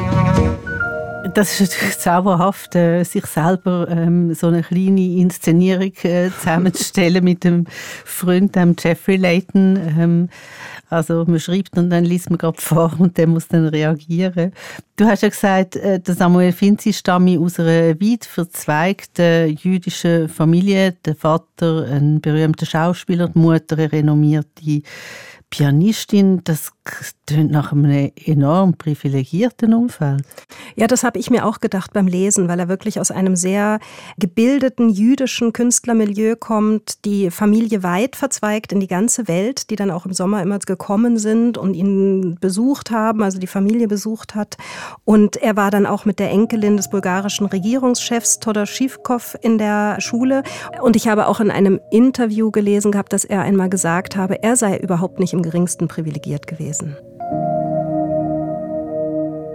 Das 1.33 1.61
ist 1.61 1.71
natürlich 1.71 1.97
zauberhaft, 1.97 2.75
äh, 2.75 3.03
sich 3.03 3.25
selber 3.25 3.87
ähm, 3.89 4.33
so 4.33 4.47
eine 4.47 4.63
kleine 4.63 5.01
Inszenierung 5.01 5.93
äh, 6.03 6.29
zusammenzustellen 6.37 7.23
mit 7.23 7.43
dem 7.43 7.65
Freund, 8.03 8.55
dem 8.55 8.75
Jeffrey 8.77 9.17
Layton. 9.17 9.77
Ähm, 9.77 10.29
also 10.89 11.23
man 11.27 11.39
schreibt 11.39 11.77
und 11.77 11.89
dann 11.89 12.03
liest 12.03 12.29
man 12.29 12.37
gerade 12.37 12.59
vor 12.59 12.93
und 12.97 13.17
der 13.17 13.27
muss 13.27 13.47
dann 13.47 13.67
reagieren. 13.67 14.51
Du 14.95 15.05
hast 15.05 15.21
ja 15.21 15.29
gesagt, 15.29 15.75
äh, 15.75 15.99
der 15.99 16.15
Samuel 16.15 16.51
Finzi 16.51 16.93
stamme 16.93 17.39
aus 17.39 17.59
einer 17.59 17.99
weit 18.01 18.25
verzweigten 18.25 19.55
jüdischen 19.55 20.27
Familie. 20.27 20.93
Der 21.05 21.15
Vater 21.15 21.85
ein 21.85 22.19
berühmter 22.21 22.65
Schauspieler, 22.65 23.29
die 23.29 23.39
Mutter 23.39 23.77
eine 23.77 23.91
renommierte 23.91 24.81
Pianistin, 25.49 26.41
das 26.43 26.71
klingt 27.25 27.51
nach 27.51 27.71
einem 27.71 28.11
enorm 28.25 28.75
privilegierten 28.75 29.73
Umfeld. 29.73 30.23
Ja, 30.75 30.87
das 30.87 31.03
habe 31.03 31.19
ich 31.19 31.29
mir 31.29 31.45
auch 31.45 31.59
gedacht 31.59 31.93
beim 31.93 32.07
Lesen, 32.07 32.47
weil 32.47 32.59
er 32.59 32.67
wirklich 32.67 32.99
aus 32.99 33.11
einem 33.11 33.35
sehr 33.35 33.79
gebildeten 34.17 34.89
jüdischen 34.89 35.53
Künstlermilieu 35.53 36.35
kommt, 36.35 37.05
die 37.05 37.29
Familie 37.31 37.83
weit 37.83 38.15
verzweigt 38.15 38.71
in 38.71 38.79
die 38.79 38.87
ganze 38.87 39.27
Welt, 39.27 39.69
die 39.69 39.75
dann 39.75 39.91
auch 39.91 40.05
im 40.05 40.13
Sommer 40.13 40.41
immer 40.41 40.59
gekommen 40.59 41.17
sind 41.17 41.57
und 41.57 41.73
ihn 41.73 42.37
besucht 42.41 42.91
haben, 42.91 43.23
also 43.23 43.39
die 43.39 43.47
Familie 43.47 43.87
besucht 43.87 44.35
hat. 44.35 44.57
Und 45.05 45.37
er 45.37 45.55
war 45.55 45.71
dann 45.71 45.85
auch 45.85 46.05
mit 46.05 46.19
der 46.19 46.31
Enkelin 46.31 46.77
des 46.77 46.89
bulgarischen 46.89 47.45
Regierungschefs 47.45 48.39
Todor 48.39 48.65
Schivkov 48.65 49.37
in 49.41 49.57
der 49.57 50.01
Schule. 50.01 50.43
Und 50.81 50.95
ich 50.95 51.07
habe 51.07 51.27
auch 51.27 51.39
in 51.39 51.51
einem 51.51 51.79
Interview 51.91 52.51
gelesen 52.51 52.91
gehabt, 52.91 53.13
dass 53.13 53.25
er 53.25 53.41
einmal 53.41 53.69
gesagt 53.69 54.15
habe, 54.15 54.41
er 54.43 54.55
sei 54.55 54.77
überhaupt 54.77 55.19
nicht 55.19 55.33
im 55.33 55.43
geringsten 55.43 55.87
privilegiert 55.87 56.47
gewesen. 56.47 56.78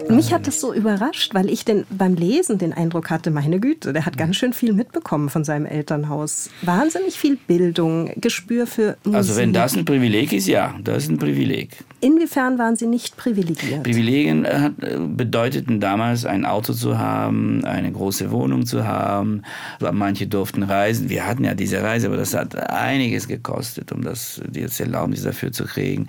Mich 0.09 0.33
hat 0.33 0.47
das 0.47 0.61
so 0.61 0.73
überrascht, 0.73 1.35
weil 1.35 1.51
ich 1.51 1.65
den, 1.65 1.85
beim 1.91 2.15
Lesen 2.15 2.59
den 2.59 2.73
Eindruck 2.73 3.11
hatte, 3.11 3.31
meine 3.31 3.59
Güte, 3.59 3.93
der 3.93 4.07
hat 4.07 4.17
ganz 4.17 4.37
schön 4.37 4.53
viel 4.53 4.73
mitbekommen 4.73 5.29
von 5.31 5.45
seinem 5.45 5.67
Elternhaus. 5.67 6.51
Wahnsinnig 6.63 7.19
viel 7.19 7.37
Bildung, 7.37 8.13
Gespür 8.17 8.67
für 8.67 8.97
Musik. 9.05 9.17
Also 9.17 9.37
wenn 9.37 9.53
das 9.53 9.77
ein 9.77 9.85
Privileg 9.85 10.33
ist, 10.33 10.47
ja, 10.47 10.75
das 10.83 11.05
ist 11.05 11.11
ein 11.11 11.19
Privileg. 11.19 11.85
Inwiefern 12.05 12.59
waren 12.59 12.77
Sie 12.77 12.87
nicht 12.87 13.17
privilegiert? 13.17 13.83
Privilegien 13.83 14.45
äh, 14.45 14.71
bedeuteten 15.09 15.81
damals, 15.81 16.27
ein 16.27 16.45
Auto 16.45 16.75
zu 16.75 16.99
haben, 16.99 17.65
eine 17.65 17.91
große 17.91 18.31
Wohnung 18.31 18.67
zu 18.67 18.87
haben. 18.87 19.41
Manche 19.81 20.27
durften 20.27 20.65
reisen. 20.65 21.09
Wir 21.09 21.27
hatten 21.27 21.45
ja 21.45 21.55
diese 21.55 21.83
Reise, 21.83 22.09
aber 22.09 22.19
das 22.19 22.35
hat 22.35 22.57
einiges 22.69 23.27
gekostet, 23.27 23.91
um 23.91 24.03
das 24.03 24.43
jetzt 24.53 24.81
Erlaubnis 24.81 25.23
dafür 25.23 25.51
zu 25.51 25.65
kriegen, 25.65 26.09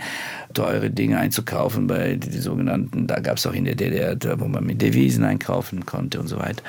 teure 0.54 0.90
Dinge 0.90 1.18
einzukaufen 1.18 1.88
bei 1.88 2.16
den 2.16 2.42
sogenannten, 2.42 3.08
da 3.08 3.22
gab 3.22 3.38
es 3.38 3.48
auch 3.48 3.54
in 3.54 3.64
der 3.64 3.76
DDR, 3.76 4.18
wo 4.38 4.50
man 4.50 4.66
mit 4.66 4.82
Devisen 4.82 5.24
einkaufen 5.24 5.86
konnte 5.86 6.20
und 6.20 6.28
so 6.28 6.38
weiter. 6.38 6.62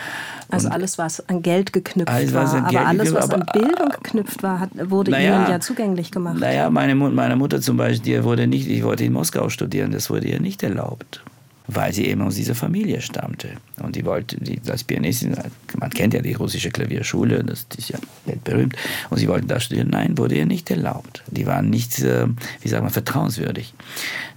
Also 0.48 0.68
alles, 0.68 0.98
was 0.98 1.28
an 1.28 1.42
Geld 1.42 1.72
geknüpft 1.72 2.08
alles, 2.08 2.32
war, 2.32 2.54
aber 2.54 2.68
Geld 2.68 2.86
alles, 2.86 3.14
was 3.14 3.30
an 3.30 3.44
Bildung 3.52 3.88
geknüpft 3.90 4.42
war, 4.42 4.60
hat, 4.60 4.70
wurde 4.90 5.10
naja, 5.10 5.40
Ihnen 5.40 5.50
ja 5.50 5.60
zugänglich 5.60 6.10
gemacht. 6.10 6.38
Naja, 6.38 6.70
meine, 6.70 6.94
meine 6.94 7.36
Mutter 7.36 7.60
zum 7.60 7.76
Beispiel, 7.76 8.16
die 8.18 8.24
wurde 8.24 8.46
nicht, 8.46 8.68
ich 8.68 8.84
wollte 8.84 9.04
in 9.04 9.12
Moskau 9.12 9.48
studieren, 9.48 9.92
das 9.92 10.08
wurde 10.10 10.28
ihr 10.28 10.40
nicht 10.40 10.62
erlaubt 10.62 11.22
weil 11.68 11.92
sie 11.92 12.06
eben 12.06 12.22
aus 12.22 12.36
dieser 12.36 12.54
Familie 12.54 13.00
stammte. 13.00 13.48
Und 13.82 13.96
die 13.96 14.04
wollte, 14.04 14.36
die, 14.36 14.60
als 14.70 14.84
Pianistin, 14.84 15.36
man 15.78 15.90
kennt 15.90 16.14
ja 16.14 16.22
die 16.22 16.34
russische 16.34 16.70
Klavierschule, 16.70 17.42
das 17.42 17.66
ist 17.76 17.88
ja 17.88 17.98
weltberühmt, 18.24 18.76
und 19.10 19.18
sie 19.18 19.28
wollten 19.28 19.48
da 19.48 19.58
studieren. 19.58 19.90
Nein, 19.90 20.16
wurde 20.16 20.36
ihr 20.36 20.46
nicht 20.46 20.70
erlaubt. 20.70 21.22
Die 21.28 21.46
waren 21.46 21.70
nicht, 21.70 22.00
äh, 22.00 22.26
wie 22.60 22.68
sagt 22.68 22.82
man, 22.82 22.92
vertrauenswürdig 22.92 23.74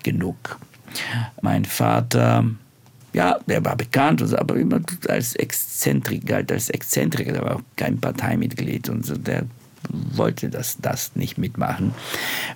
genug. 0.03 0.57
Mein 1.41 1.65
Vater, 1.65 2.45
ja, 3.13 3.39
der 3.47 3.63
war 3.65 3.75
bekannt, 3.75 4.21
aber 4.33 4.55
immer 4.55 4.81
als 5.07 5.35
Exzentrik, 5.35 6.25
galt 6.25 6.51
als 6.51 6.69
Exzentriker, 6.69 7.33
der 7.33 7.41
war 7.43 7.55
auch 7.55 7.61
kein 7.75 7.99
Parteimitglied 7.99 8.89
und 8.89 9.05
so, 9.05 9.15
der 9.15 9.45
wollte 9.89 10.49
das, 10.49 10.77
das 10.81 11.15
nicht 11.15 11.37
mitmachen. 11.37 11.93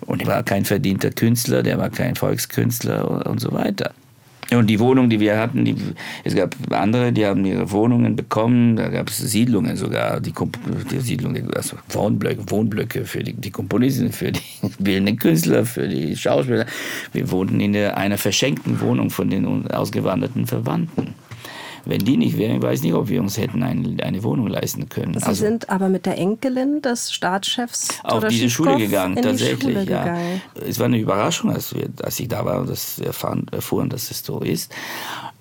Und 0.01 0.21
er 0.21 0.27
war 0.27 0.43
kein 0.43 0.65
verdienter 0.65 1.11
Künstler, 1.11 1.63
der 1.63 1.77
war 1.77 1.89
kein 1.89 2.15
Volkskünstler 2.15 3.25
und 3.25 3.39
so 3.39 3.51
weiter. 3.53 3.93
Und 4.55 4.67
die 4.67 4.79
Wohnung, 4.79 5.09
die 5.09 5.19
wir 5.19 5.37
hatten, 5.37 5.65
die, 5.65 5.75
es 6.23 6.35
gab 6.35 6.55
andere, 6.71 7.11
die 7.11 7.25
haben 7.25 7.45
ihre 7.45 7.71
Wohnungen 7.71 8.15
bekommen, 8.15 8.75
da 8.75 8.89
gab 8.89 9.09
es 9.09 9.17
Siedlungen 9.17 9.75
sogar, 9.77 10.19
die, 10.19 10.33
die 10.91 10.99
Siedlung, 10.99 11.37
also 11.55 11.77
Wohnblöcke, 11.89 12.49
Wohnblöcke 12.49 13.05
für 13.05 13.23
die, 13.23 13.33
die 13.33 13.51
Komponisten, 13.51 14.11
für 14.11 14.31
die 14.31 14.41
bildenden 14.79 15.17
Künstler, 15.17 15.65
für 15.65 15.87
die 15.87 16.15
Schauspieler. 16.15 16.65
Wir 17.11 17.31
wohnten 17.31 17.59
in 17.59 17.75
einer 17.75 18.17
verschenkten 18.17 18.79
Wohnung 18.81 19.09
von 19.09 19.29
den 19.29 19.67
ausgewanderten 19.71 20.45
Verwandten. 20.47 21.15
Wenn 21.85 21.99
die 21.99 22.15
nicht 22.15 22.37
wären, 22.37 22.57
ich 22.57 22.61
weiß 22.61 22.81
nicht, 22.81 22.93
ob 22.93 23.09
wir 23.09 23.21
uns 23.21 23.37
hätten 23.37 23.61
eine, 23.61 24.01
eine 24.03 24.23
Wohnung 24.23 24.47
leisten 24.47 24.87
können. 24.87 25.19
Sie 25.19 25.25
also, 25.25 25.39
sind 25.45 25.69
aber 25.69 25.89
mit 25.89 26.05
der 26.05 26.17
Enkelin 26.17 26.81
des 26.81 27.11
Staatschefs 27.11 27.99
auf 28.03 28.25
diese 28.27 28.49
Schule 28.49 28.77
gegangen, 28.77 29.21
tatsächlich. 29.21 29.61
Schule 29.61 29.83
ja. 29.83 30.03
Gegangen. 30.03 30.41
Es 30.65 30.79
war 30.79 30.85
eine 30.85 30.97
Überraschung, 30.97 31.51
als, 31.51 31.75
wir, 31.75 31.89
als 32.01 32.19
ich 32.19 32.29
da 32.29 32.45
war 32.45 32.61
und 32.61 32.69
das 32.69 32.99
erfahren, 32.99 33.47
erfuhren, 33.51 33.89
dass 33.89 34.11
es 34.11 34.23
so 34.23 34.39
ist. 34.39 34.73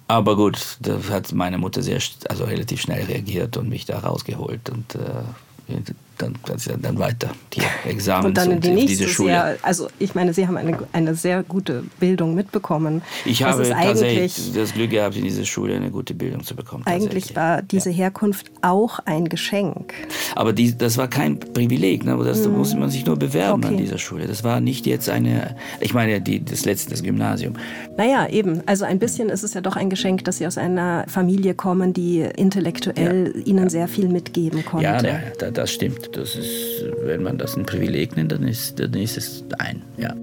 Aber 0.08 0.36
gut, 0.36 0.78
da 0.80 0.98
hat 1.10 1.32
meine 1.32 1.58
Mutter 1.58 1.82
sehr, 1.82 2.00
also 2.28 2.44
relativ 2.44 2.80
schnell 2.80 3.04
reagiert 3.04 3.56
und 3.56 3.68
mich 3.68 3.86
da 3.86 4.00
rausgeholt. 4.00 4.68
Und 4.68 4.96
äh, 4.96 5.78
dann, 6.22 6.82
dann 6.82 6.98
weiter 6.98 7.30
die 7.52 7.62
Examen 7.88 8.26
und 8.26 8.36
dann 8.36 8.50
in 8.52 8.60
die 8.60 8.70
nächste 8.70 8.98
diese 8.98 9.08
Schule. 9.08 9.28
Sehr, 9.30 9.56
also 9.62 9.88
ich 9.98 10.14
meine, 10.14 10.32
Sie 10.32 10.46
haben 10.46 10.56
eine, 10.56 10.78
eine 10.92 11.14
sehr 11.14 11.42
gute 11.42 11.84
Bildung 11.98 12.34
mitbekommen. 12.34 13.02
Ich 13.24 13.42
habe 13.42 13.68
tatsächlich 13.68 14.52
das 14.54 14.72
Glück 14.72 14.90
gehabt, 14.90 15.16
in 15.16 15.24
dieser 15.24 15.44
Schule 15.44 15.76
eine 15.76 15.90
gute 15.90 16.14
Bildung 16.14 16.42
zu 16.44 16.54
bekommen. 16.54 16.84
Eigentlich 16.86 17.34
war 17.36 17.62
diese. 17.62 17.92
Herkunft 18.02 18.50
auch 18.62 18.98
ein 19.04 19.28
Geschenk. 19.28 19.94
Aber 20.34 20.52
die, 20.52 20.76
das 20.76 20.98
war 20.98 21.08
kein 21.08 21.38
Privileg, 21.38 22.04
ne? 22.04 22.18
das, 22.24 22.42
da 22.42 22.48
mhm. 22.48 22.58
musste 22.58 22.76
man 22.76 22.90
sich 22.90 23.06
nur 23.06 23.16
bewerben 23.16 23.62
okay. 23.62 23.74
an 23.74 23.78
dieser 23.78 23.98
Schule. 23.98 24.26
Das 24.26 24.42
war 24.42 24.60
nicht 24.60 24.86
jetzt 24.86 25.08
eine, 25.08 25.56
ich 25.80 25.94
meine 25.94 26.20
die, 26.20 26.44
das 26.44 26.64
letzte, 26.64 26.90
das 26.90 27.02
Gymnasium. 27.02 27.54
Naja, 27.96 28.28
eben. 28.28 28.62
Also 28.66 28.84
ein 28.84 28.98
bisschen 28.98 29.28
ist 29.28 29.42
es 29.42 29.54
ja 29.54 29.60
doch 29.60 29.76
ein 29.76 29.90
Geschenk, 29.90 30.24
dass 30.24 30.38
Sie 30.38 30.46
aus 30.46 30.58
einer 30.58 31.04
Familie 31.08 31.54
kommen, 31.54 31.92
die 31.92 32.20
intellektuell 32.20 33.32
ja. 33.36 33.44
Ihnen 33.44 33.68
sehr 33.68 33.88
viel 33.88 34.08
mitgeben 34.08 34.64
konnte. 34.64 34.84
Ja, 34.84 35.02
ja, 35.02 35.50
das 35.50 35.70
stimmt. 35.70 36.11
Das 36.12 36.36
ist, 36.36 36.84
wenn 37.04 37.22
man 37.22 37.38
das 37.38 37.56
ein 37.56 37.64
Privileg 37.64 38.16
nennt, 38.16 38.32
dann 38.32 38.46
ist, 38.46 38.78
dann 38.78 38.92
ist 38.94 39.16
es 39.16 39.44
ein, 39.58 39.82
ja. 39.96 40.14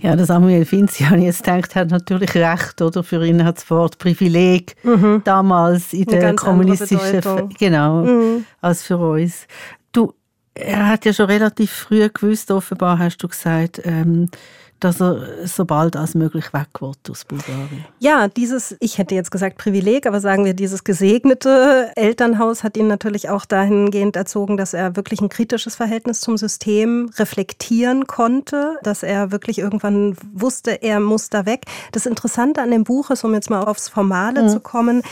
Ja, 0.00 0.16
der 0.16 0.26
Samuel 0.26 0.64
Finzi, 0.64 1.04
ich 1.16 1.22
jetzt 1.22 1.44
gedacht, 1.44 1.76
hat 1.76 1.90
natürlich 1.90 2.34
recht, 2.34 2.82
oder? 2.82 3.04
Für 3.04 3.24
ihn 3.24 3.44
hat 3.44 3.58
das 3.58 3.70
Wort 3.70 3.98
Privileg 3.98 4.74
mhm. 4.82 5.22
damals 5.24 5.92
in 5.92 6.06
der 6.06 6.34
kommunistischen, 6.34 7.48
genau, 7.58 8.02
mhm. 8.02 8.44
als 8.60 8.82
für 8.82 8.98
uns. 8.98 9.46
Du, 9.92 10.12
er 10.54 10.88
hat 10.88 11.04
ja 11.04 11.12
schon 11.12 11.26
relativ 11.26 11.70
früh 11.70 12.08
gewusst, 12.08 12.50
offenbar 12.50 12.98
hast 12.98 13.18
du 13.18 13.28
gesagt, 13.28 13.80
ähm, 13.84 14.28
dass 14.84 15.00
er 15.00 15.46
so 15.46 15.64
bald 15.64 15.96
als 15.96 16.14
möglich 16.14 16.52
weg 16.52 16.68
wird 16.80 16.98
aus 17.10 17.24
Bulgarien. 17.24 17.84
Ja, 18.00 18.28
dieses, 18.28 18.76
ich 18.80 18.98
hätte 18.98 19.14
jetzt 19.14 19.30
gesagt 19.30 19.58
Privileg, 19.58 20.06
aber 20.06 20.20
sagen 20.20 20.44
wir, 20.44 20.54
dieses 20.54 20.82
gesegnete 20.84 21.92
Elternhaus 21.94 22.64
hat 22.64 22.76
ihn 22.76 22.88
natürlich 22.88 23.30
auch 23.30 23.44
dahingehend 23.44 24.16
erzogen, 24.16 24.56
dass 24.56 24.74
er 24.74 24.96
wirklich 24.96 25.20
ein 25.20 25.28
kritisches 25.28 25.76
Verhältnis 25.76 26.20
zum 26.20 26.36
System 26.36 27.10
reflektieren 27.16 28.06
konnte, 28.06 28.76
dass 28.82 29.02
er 29.02 29.30
wirklich 29.30 29.58
irgendwann 29.58 30.16
wusste, 30.32 30.82
er 30.82 30.98
muss 30.98 31.30
da 31.30 31.46
weg. 31.46 31.66
Das 31.92 32.06
Interessante 32.06 32.60
an 32.60 32.70
dem 32.70 32.84
Buch 32.84 33.10
ist, 33.10 33.24
um 33.24 33.34
jetzt 33.34 33.50
mal 33.50 33.62
aufs 33.62 33.88
Formale 33.88 34.42
mhm. 34.42 34.48
zu 34.48 34.60
kommen, 34.60 35.02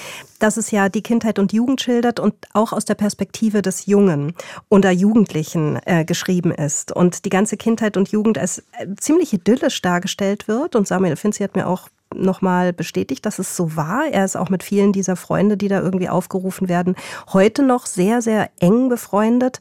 dass 0.40 0.56
es 0.56 0.70
ja 0.70 0.88
die 0.88 1.02
Kindheit 1.02 1.38
und 1.38 1.52
Jugend 1.52 1.80
schildert 1.80 2.18
und 2.18 2.34
auch 2.54 2.72
aus 2.72 2.84
der 2.84 2.94
Perspektive 2.94 3.62
des 3.62 3.86
Jungen 3.86 4.34
oder 4.68 4.90
Jugendlichen 4.90 5.78
äh, 5.84 6.04
geschrieben 6.04 6.50
ist. 6.50 6.92
Und 6.92 7.24
die 7.24 7.30
ganze 7.30 7.56
Kindheit 7.56 7.96
und 7.96 8.08
Jugend 8.08 8.38
als 8.38 8.58
äh, 8.78 8.86
ziemlich 8.98 9.32
idyllisch 9.32 9.59
dargestellt 9.82 10.48
wird. 10.48 10.76
Und 10.76 10.88
Samuel 10.88 11.16
Finzi 11.16 11.42
hat 11.42 11.56
mir 11.56 11.66
auch 11.66 11.88
nochmal 12.14 12.72
bestätigt, 12.72 13.24
dass 13.26 13.38
es 13.38 13.56
so 13.56 13.76
war. 13.76 14.06
Er 14.10 14.24
ist 14.24 14.36
auch 14.36 14.48
mit 14.48 14.62
vielen 14.62 14.92
dieser 14.92 15.16
Freunde, 15.16 15.56
die 15.56 15.68
da 15.68 15.80
irgendwie 15.80 16.08
aufgerufen 16.08 16.68
werden, 16.68 16.96
heute 17.32 17.62
noch 17.62 17.86
sehr, 17.86 18.22
sehr 18.22 18.50
eng 18.58 18.88
befreundet. 18.88 19.60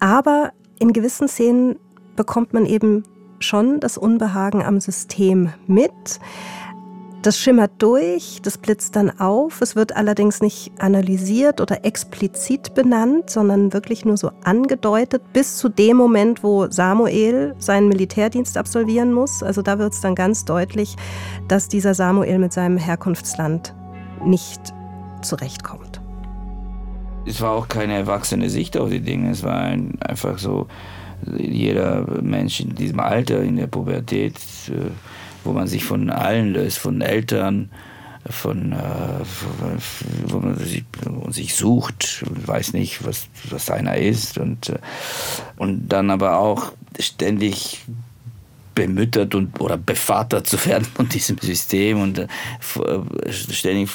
Aber 0.00 0.52
in 0.78 0.92
gewissen 0.92 1.28
Szenen 1.28 1.76
bekommt 2.16 2.52
man 2.52 2.66
eben 2.66 3.04
schon 3.40 3.80
das 3.80 3.96
Unbehagen 3.96 4.62
am 4.62 4.80
System 4.80 5.52
mit. 5.66 6.20
Das 7.28 7.38
schimmert 7.38 7.72
durch, 7.76 8.40
das 8.42 8.56
blitzt 8.56 8.96
dann 8.96 9.20
auf. 9.20 9.60
Es 9.60 9.76
wird 9.76 9.94
allerdings 9.94 10.40
nicht 10.40 10.72
analysiert 10.78 11.60
oder 11.60 11.84
explizit 11.84 12.72
benannt, 12.72 13.28
sondern 13.28 13.74
wirklich 13.74 14.06
nur 14.06 14.16
so 14.16 14.30
angedeutet, 14.44 15.20
bis 15.34 15.58
zu 15.58 15.68
dem 15.68 15.98
Moment, 15.98 16.42
wo 16.42 16.70
Samuel 16.70 17.54
seinen 17.58 17.88
Militärdienst 17.88 18.56
absolvieren 18.56 19.12
muss. 19.12 19.42
Also 19.42 19.60
da 19.60 19.78
wird 19.78 19.92
es 19.92 20.00
dann 20.00 20.14
ganz 20.14 20.46
deutlich, 20.46 20.96
dass 21.48 21.68
dieser 21.68 21.92
Samuel 21.92 22.38
mit 22.38 22.54
seinem 22.54 22.78
Herkunftsland 22.78 23.74
nicht 24.24 24.72
zurechtkommt. 25.20 26.00
Es 27.26 27.42
war 27.42 27.50
auch 27.50 27.68
keine 27.68 27.92
erwachsene 27.92 28.48
Sicht 28.48 28.74
auf 28.78 28.88
die 28.88 29.02
Dinge. 29.02 29.32
Es 29.32 29.42
war 29.42 29.58
ein, 29.58 30.00
einfach 30.00 30.38
so, 30.38 30.66
jeder 31.36 32.06
Mensch 32.22 32.60
in 32.60 32.74
diesem 32.74 33.00
Alter, 33.00 33.42
in 33.42 33.56
der 33.56 33.66
Pubertät, 33.66 34.36
äh, 34.68 34.92
wo 35.44 35.52
man 35.52 35.66
sich 35.66 35.84
von 35.84 36.10
allen 36.10 36.52
löst, 36.52 36.78
von 36.78 37.00
Eltern, 37.00 37.70
von, 38.30 38.72
äh, 38.72 38.76
wo 40.26 40.38
man 40.38 40.56
sich, 40.58 40.84
sich 41.30 41.54
sucht, 41.54 42.24
weiß 42.46 42.72
nicht, 42.72 43.04
was, 43.06 43.28
was 43.50 43.70
einer 43.70 43.96
ist 43.96 44.38
und, 44.38 44.70
äh, 44.70 44.78
und 45.56 45.88
dann 45.88 46.10
aber 46.10 46.38
auch 46.38 46.72
ständig 46.98 47.84
bemüttert 48.74 49.34
und 49.34 49.60
oder 49.60 49.76
bevatert 49.76 50.46
zu 50.46 50.64
werden 50.66 50.84
von 50.94 51.08
diesem 51.08 51.38
System 51.38 52.00
und 52.00 52.18
äh, 52.18 52.28
ständig 53.30 53.90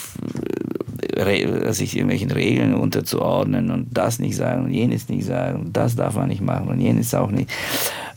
sich 1.69 1.95
irgendwelchen 1.95 2.31
Regeln 2.31 2.73
unterzuordnen 2.73 3.69
und 3.71 3.87
das 3.91 4.19
nicht 4.19 4.35
sagen 4.35 4.65
und 4.65 4.71
jenes 4.71 5.09
nicht 5.09 5.25
sagen 5.25 5.61
und 5.61 5.77
das 5.77 5.95
darf 5.95 6.15
man 6.15 6.29
nicht 6.29 6.41
machen 6.41 6.69
und 6.69 6.79
jenes 6.79 7.13
auch 7.13 7.29
nicht. 7.29 7.51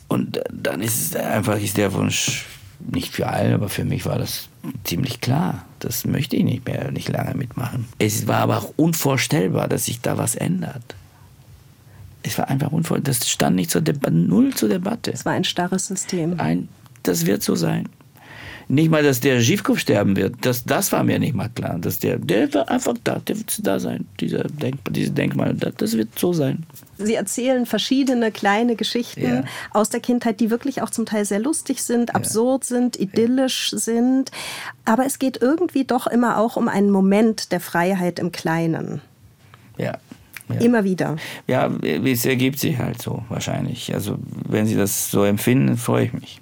Und 0.09 0.41
dann 0.51 0.81
ist 0.81 1.15
es 1.15 1.17
einfach 1.17 1.61
ist 1.61 1.77
der 1.77 1.93
Wunsch 1.93 2.47
nicht 2.79 3.13
für 3.13 3.29
alle, 3.29 3.55
aber 3.55 3.69
für 3.69 3.85
mich 3.85 4.07
war 4.07 4.19
das 4.19 4.49
ziemlich 4.85 5.21
klar. 5.21 5.65
Das 5.79 6.05
möchte 6.05 6.37
ich 6.37 6.45
nicht 6.45 6.67
mehr, 6.67 6.91
nicht 6.91 7.09
lange 7.09 7.35
mitmachen. 7.35 7.87
Es 7.99 8.27
war 8.27 8.39
aber 8.39 8.59
auch 8.59 8.73
unvorstellbar, 8.77 9.69
dass 9.69 9.87
sich 9.87 10.01
da 10.01 10.19
was 10.19 10.35
ändert. 10.35 10.95
Es 12.23 12.39
war 12.39 12.49
einfach 12.49 12.73
unvorstellbar. 12.73 13.15
Das 13.15 13.29
stand 13.29 13.57
nicht 13.57 13.71
zur 13.71 13.83
Debatte, 13.83 14.15
null 14.15 14.55
zur 14.55 14.69
Debatte. 14.69 15.13
Es 15.13 15.25
war 15.25 15.33
ein 15.33 15.45
starres 15.45 15.87
System. 15.87 16.39
Ein, 16.41 16.69
das 17.03 17.27
wird 17.27 17.43
so 17.43 17.55
sein. 17.55 17.89
Nicht 18.69 18.91
mal, 18.91 19.05
dass 19.05 19.21
der 19.21 19.41
Schiefkopf 19.41 19.79
sterben 19.79 20.17
wird, 20.17 20.35
das, 20.41 20.65
das 20.65 20.91
war 20.91 21.05
mir 21.05 21.21
nicht 21.21 21.35
mal 21.35 21.49
klar. 21.49 21.79
Dass 21.79 22.01
der, 22.01 22.19
der 22.19 22.53
wird 22.53 22.69
einfach 22.69 22.95
da, 23.05 23.21
der 23.21 23.39
wird 23.39 23.65
da 23.65 23.79
sein, 23.79 24.07
dieser 24.19 24.43
Denk, 24.45 24.79
dieses 24.91 25.15
Denkmal, 25.15 25.55
das 25.55 25.97
wird 25.97 26.19
so 26.19 26.33
sein. 26.33 26.65
Sie 26.99 27.15
erzählen 27.15 27.65
verschiedene 27.65 28.33
kleine 28.33 28.75
Geschichten 28.75 29.25
ja. 29.25 29.45
aus 29.71 29.91
der 29.91 30.01
Kindheit, 30.01 30.41
die 30.41 30.51
wirklich 30.51 30.83
auch 30.83 30.91
zum 30.91 31.07
Teil 31.07 31.25
sehr 31.25 31.39
lustig 31.39 31.85
sind, 31.85 32.17
absurd 32.17 32.65
ja. 32.65 32.77
sind, 32.77 32.99
idyllisch 32.99 33.71
ja. 33.73 33.79
sind. 33.79 34.33
Aber 34.85 35.07
es 35.07 35.21
geht 35.21 35.41
irgendwie 35.41 35.85
doch 35.85 36.09
immer 36.09 36.39
auch 36.39 36.57
um 36.57 36.67
einen 36.67 36.91
Moment 36.91 37.53
der 37.53 37.61
Freiheit 37.61 38.19
im 38.19 38.33
Kleinen. 38.33 39.01
Ja. 39.79 39.99
Ja. 40.49 40.61
Immer 40.61 40.85
wieder. 40.85 41.17
Ja, 41.49 41.69
es 41.83 42.25
ergibt 42.25 42.61
sich 42.61 42.79
halt 42.79 43.03
so 43.03 43.25
wahrscheinlich. 43.29 43.93
Also 43.93 44.17
wenn 44.49 44.67
Sie 44.67 44.77
das 44.77 45.11
so 45.11 45.25
empfinden, 45.25 45.77
freue 45.77 46.05
ich 46.05 46.13
mich. 46.13 46.41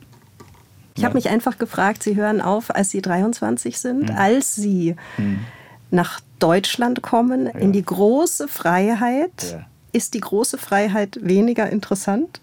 Ich 0.94 1.02
ja. 1.02 1.08
habe 1.08 1.16
mich 1.16 1.28
einfach 1.28 1.58
gefragt, 1.58 2.02
Sie 2.02 2.14
hören 2.14 2.40
auf, 2.40 2.74
als 2.74 2.90
Sie 2.90 3.02
23 3.02 3.78
sind, 3.78 4.10
hm. 4.10 4.16
als 4.16 4.54
Sie 4.54 4.94
hm. 5.16 5.40
nach 5.90 6.20
Deutschland 6.38 7.02
kommen, 7.02 7.46
ja. 7.46 7.52
in 7.52 7.72
die 7.72 7.84
große 7.84 8.48
Freiheit. 8.48 9.32
Ja. 9.50 9.66
Ist 9.92 10.14
die 10.14 10.20
große 10.20 10.58
Freiheit 10.58 11.18
weniger 11.22 11.70
interessant? 11.70 12.40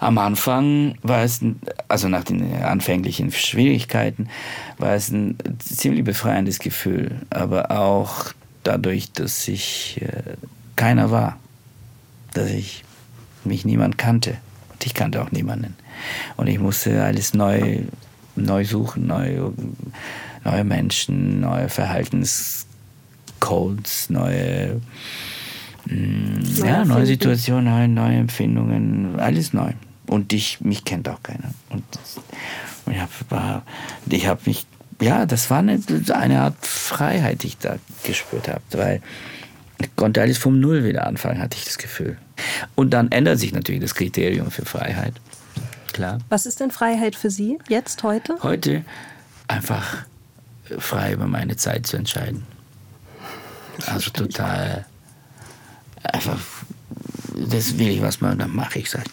Am 0.00 0.18
Anfang 0.18 0.96
war 1.02 1.24
es, 1.24 1.40
also 1.88 2.08
nach 2.08 2.24
den 2.24 2.62
anfänglichen 2.62 3.32
Schwierigkeiten, 3.32 4.28
war 4.76 4.94
es 4.94 5.08
ein 5.08 5.36
ziemlich 5.58 6.04
befreiendes 6.04 6.58
Gefühl. 6.58 7.16
Aber 7.30 7.70
auch 7.70 8.32
dadurch, 8.62 9.12
dass 9.12 9.48
ich 9.48 10.00
äh, 10.02 10.36
keiner 10.76 11.10
war, 11.10 11.38
dass 12.34 12.50
ich 12.50 12.84
mich 13.44 13.64
niemand 13.64 13.98
kannte. 13.98 14.36
Und 14.78 14.86
ich 14.86 14.94
kannte 14.94 15.20
auch 15.20 15.32
niemanden. 15.32 15.74
Und 16.36 16.46
ich 16.46 16.60
musste 16.60 17.02
alles 17.02 17.34
neu, 17.34 17.80
neu 18.36 18.64
suchen, 18.64 19.08
neu, 19.08 19.50
neue 20.44 20.62
Menschen, 20.62 21.40
neue 21.40 21.68
Verhaltenscodes, 21.68 24.08
neue, 24.08 24.80
mh, 25.86 25.96
mm, 25.96 26.64
ja, 26.64 26.84
neue 26.84 27.06
Situationen, 27.06 27.64
neue, 27.64 27.88
neue 27.88 28.18
Empfindungen, 28.18 29.18
alles 29.18 29.52
neu. 29.52 29.72
Und 30.06 30.32
ich, 30.32 30.60
mich 30.60 30.84
kennt 30.84 31.08
auch 31.08 31.24
keiner. 31.24 31.50
Und, 31.70 31.82
und 32.86 32.92
ich 32.92 33.00
habe 33.00 33.64
ich 34.10 34.28
hab 34.28 34.46
mich, 34.46 34.64
ja, 35.02 35.26
das 35.26 35.50
war 35.50 35.58
eine, 35.58 35.80
eine 36.12 36.42
Art 36.42 36.64
Freiheit, 36.64 37.42
die 37.42 37.48
ich 37.48 37.58
da 37.58 37.78
gespürt 38.04 38.46
habe, 38.46 38.62
weil 38.70 39.02
konnte 39.96 40.20
alles 40.20 40.38
vom 40.38 40.60
Null 40.60 40.84
wieder 40.84 41.06
anfangen, 41.06 41.40
hatte 41.40 41.56
ich 41.56 41.64
das 41.64 41.78
Gefühl. 41.78 42.16
Und 42.74 42.90
dann 42.90 43.10
ändert 43.12 43.38
sich 43.38 43.52
natürlich 43.52 43.80
das 43.80 43.94
Kriterium 43.94 44.50
für 44.50 44.64
Freiheit 44.64 45.14
klar. 45.98 46.18
Was 46.28 46.46
ist 46.46 46.60
denn 46.60 46.70
Freiheit 46.70 47.16
für 47.16 47.28
Sie 47.28 47.58
jetzt, 47.68 48.04
heute? 48.04 48.38
Heute 48.44 48.84
einfach 49.48 50.04
frei 50.78 51.12
über 51.12 51.26
meine 51.26 51.56
Zeit 51.56 51.88
zu 51.88 51.96
entscheiden. 51.96 52.46
Also 53.86 54.10
total 54.10 54.86
einfach, 56.04 56.38
das 57.34 57.78
will 57.78 57.88
ich 57.88 58.00
was 58.00 58.20
machen, 58.20 58.38
dann 58.38 58.54
mache 58.54 58.78
ich 58.78 58.86
es 58.86 58.94
halt. 58.94 59.10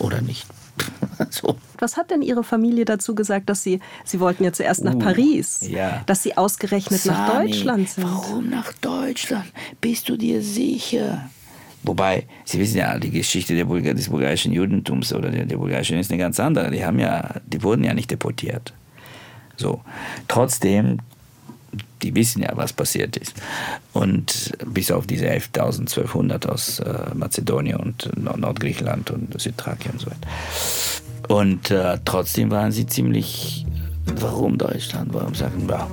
Oder 0.00 0.20
nicht. 0.20 0.46
so. 1.30 1.56
Was 1.78 1.96
hat 1.96 2.10
denn 2.10 2.22
Ihre 2.22 2.44
Familie 2.44 2.84
dazu 2.84 3.14
gesagt, 3.14 3.48
dass 3.48 3.62
Sie, 3.62 3.80
Sie 4.04 4.20
wollten 4.20 4.44
ja 4.44 4.52
zuerst 4.52 4.84
nach 4.84 4.94
uh, 4.94 4.98
Paris, 4.98 5.66
ja. 5.68 6.02
dass 6.06 6.22
Sie 6.22 6.36
ausgerechnet 6.36 7.00
Sani, 7.00 7.18
nach 7.18 7.40
Deutschland 7.40 7.88
sind? 7.88 8.04
Warum 8.04 8.50
nach 8.50 8.72
Deutschland? 8.74 9.46
Bist 9.80 10.08
du 10.08 10.16
dir 10.16 10.42
sicher? 10.42 11.28
Wobei, 11.82 12.26
Sie 12.44 12.58
wissen 12.58 12.78
ja, 12.78 12.98
die 12.98 13.10
Geschichte 13.10 13.54
der 13.54 13.66
Bulgar 13.66 13.94
des 13.94 14.08
bulgarischen 14.08 14.52
Judentums 14.52 15.12
oder 15.12 15.30
der, 15.30 15.44
der 15.44 15.58
bulgarischen 15.58 15.98
ist 15.98 16.10
eine 16.10 16.18
ganz 16.18 16.40
andere. 16.40 16.70
Die, 16.70 16.84
haben 16.84 16.98
ja, 16.98 17.34
die 17.46 17.62
wurden 17.62 17.84
ja 17.84 17.92
nicht 17.92 18.10
deportiert. 18.10 18.72
So. 19.56 19.82
Trotzdem 20.26 20.98
die 22.02 22.14
wissen 22.14 22.42
ja, 22.42 22.50
was 22.54 22.72
passiert 22.72 23.16
ist. 23.16 23.34
Und 23.92 24.52
bis 24.66 24.90
auf 24.90 25.06
diese 25.06 25.26
11.000, 25.26 25.80
1200 25.80 26.46
aus 26.48 26.80
äh, 26.80 27.14
Mazedonien 27.14 27.76
und 27.76 28.10
Nordgriechenland 28.16 29.10
und 29.10 29.40
Südthrakien 29.40 29.92
und 29.92 30.00
so 30.00 30.06
weiter. 30.06 30.28
Und 31.28 31.70
äh, 31.70 31.98
trotzdem 32.04 32.50
waren 32.50 32.72
sie 32.72 32.86
ziemlich, 32.86 33.66
warum 34.16 34.58
Deutschland? 34.58 35.12
Warum 35.14 35.34
sagen 35.34 35.68
wir, 35.68 35.88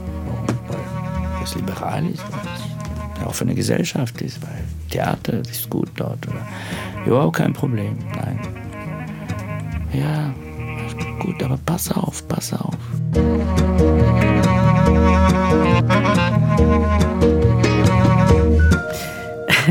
weil 0.67 1.43
es 1.43 1.55
liberal 1.55 2.05
ist, 2.07 2.23
weil 2.31 2.39
es 2.55 3.17
eine 3.17 3.27
offene 3.27 3.55
Gesellschaft 3.55 4.21
ist, 4.21 4.41
weil 4.41 4.63
Theater 4.89 5.39
ist 5.39 5.69
gut 5.69 5.89
dort. 5.95 6.27
Oder, 6.27 6.45
überhaupt 7.05 7.37
kein 7.37 7.53
Problem, 7.53 7.97
nein. 8.15 8.39
Ja, 9.93 10.33
gut, 11.19 11.41
aber 11.43 11.59
pass 11.65 11.91
auf, 11.91 12.27
pass 12.27 12.53
auf. 12.53 12.77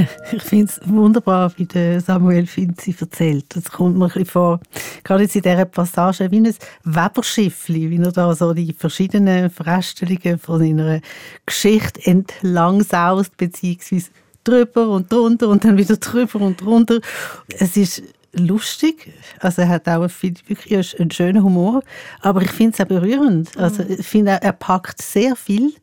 Ich 0.32 0.42
finde 0.42 0.72
es 0.72 0.80
wunderbar, 0.88 1.52
wie 1.56 2.00
Samuel 2.00 2.46
Finzi 2.46 2.94
erzählt. 2.98 3.46
Das 3.54 3.64
kommt 3.64 3.96
mir 3.96 4.04
ein 4.04 4.08
bisschen 4.08 4.26
vor, 4.26 4.60
gerade 5.04 5.22
jetzt 5.24 5.36
in 5.36 5.42
dieser 5.42 5.64
Passage, 5.64 6.30
wie 6.30 6.40
ein 6.40 6.54
Weberschiffli, 6.84 7.90
wie 7.90 7.98
er 7.98 8.12
da 8.12 8.34
so 8.34 8.52
die 8.52 8.72
verschiedenen 8.72 9.50
Feststellungen 9.50 10.38
von 10.38 10.60
seiner 10.60 11.00
Geschichte 11.46 12.00
entlang 12.08 12.82
saust, 12.82 13.36
beziehungsweise 13.36 14.10
drüber 14.44 14.88
und 14.88 15.12
drunter 15.12 15.48
und 15.48 15.64
dann 15.64 15.76
wieder 15.76 15.96
drüber 15.96 16.40
und 16.40 16.60
drunter. 16.60 17.00
Es 17.58 17.76
ist 17.76 18.02
lustig, 18.32 19.12
also 19.40 19.62
er 19.62 19.68
hat 19.68 19.88
auch 19.88 20.08
wirklich 20.22 20.98
einen 21.00 21.10
schönen 21.10 21.42
Humor, 21.42 21.82
aber 22.20 22.42
ich 22.42 22.50
finde 22.50 22.74
es 22.74 22.80
auch 22.80 22.86
berührend. 22.86 23.56
Also 23.56 23.82
ich 23.82 24.06
finde, 24.06 24.38
er 24.40 24.52
packt 24.52 25.02
sehr 25.02 25.36
viel 25.36 25.74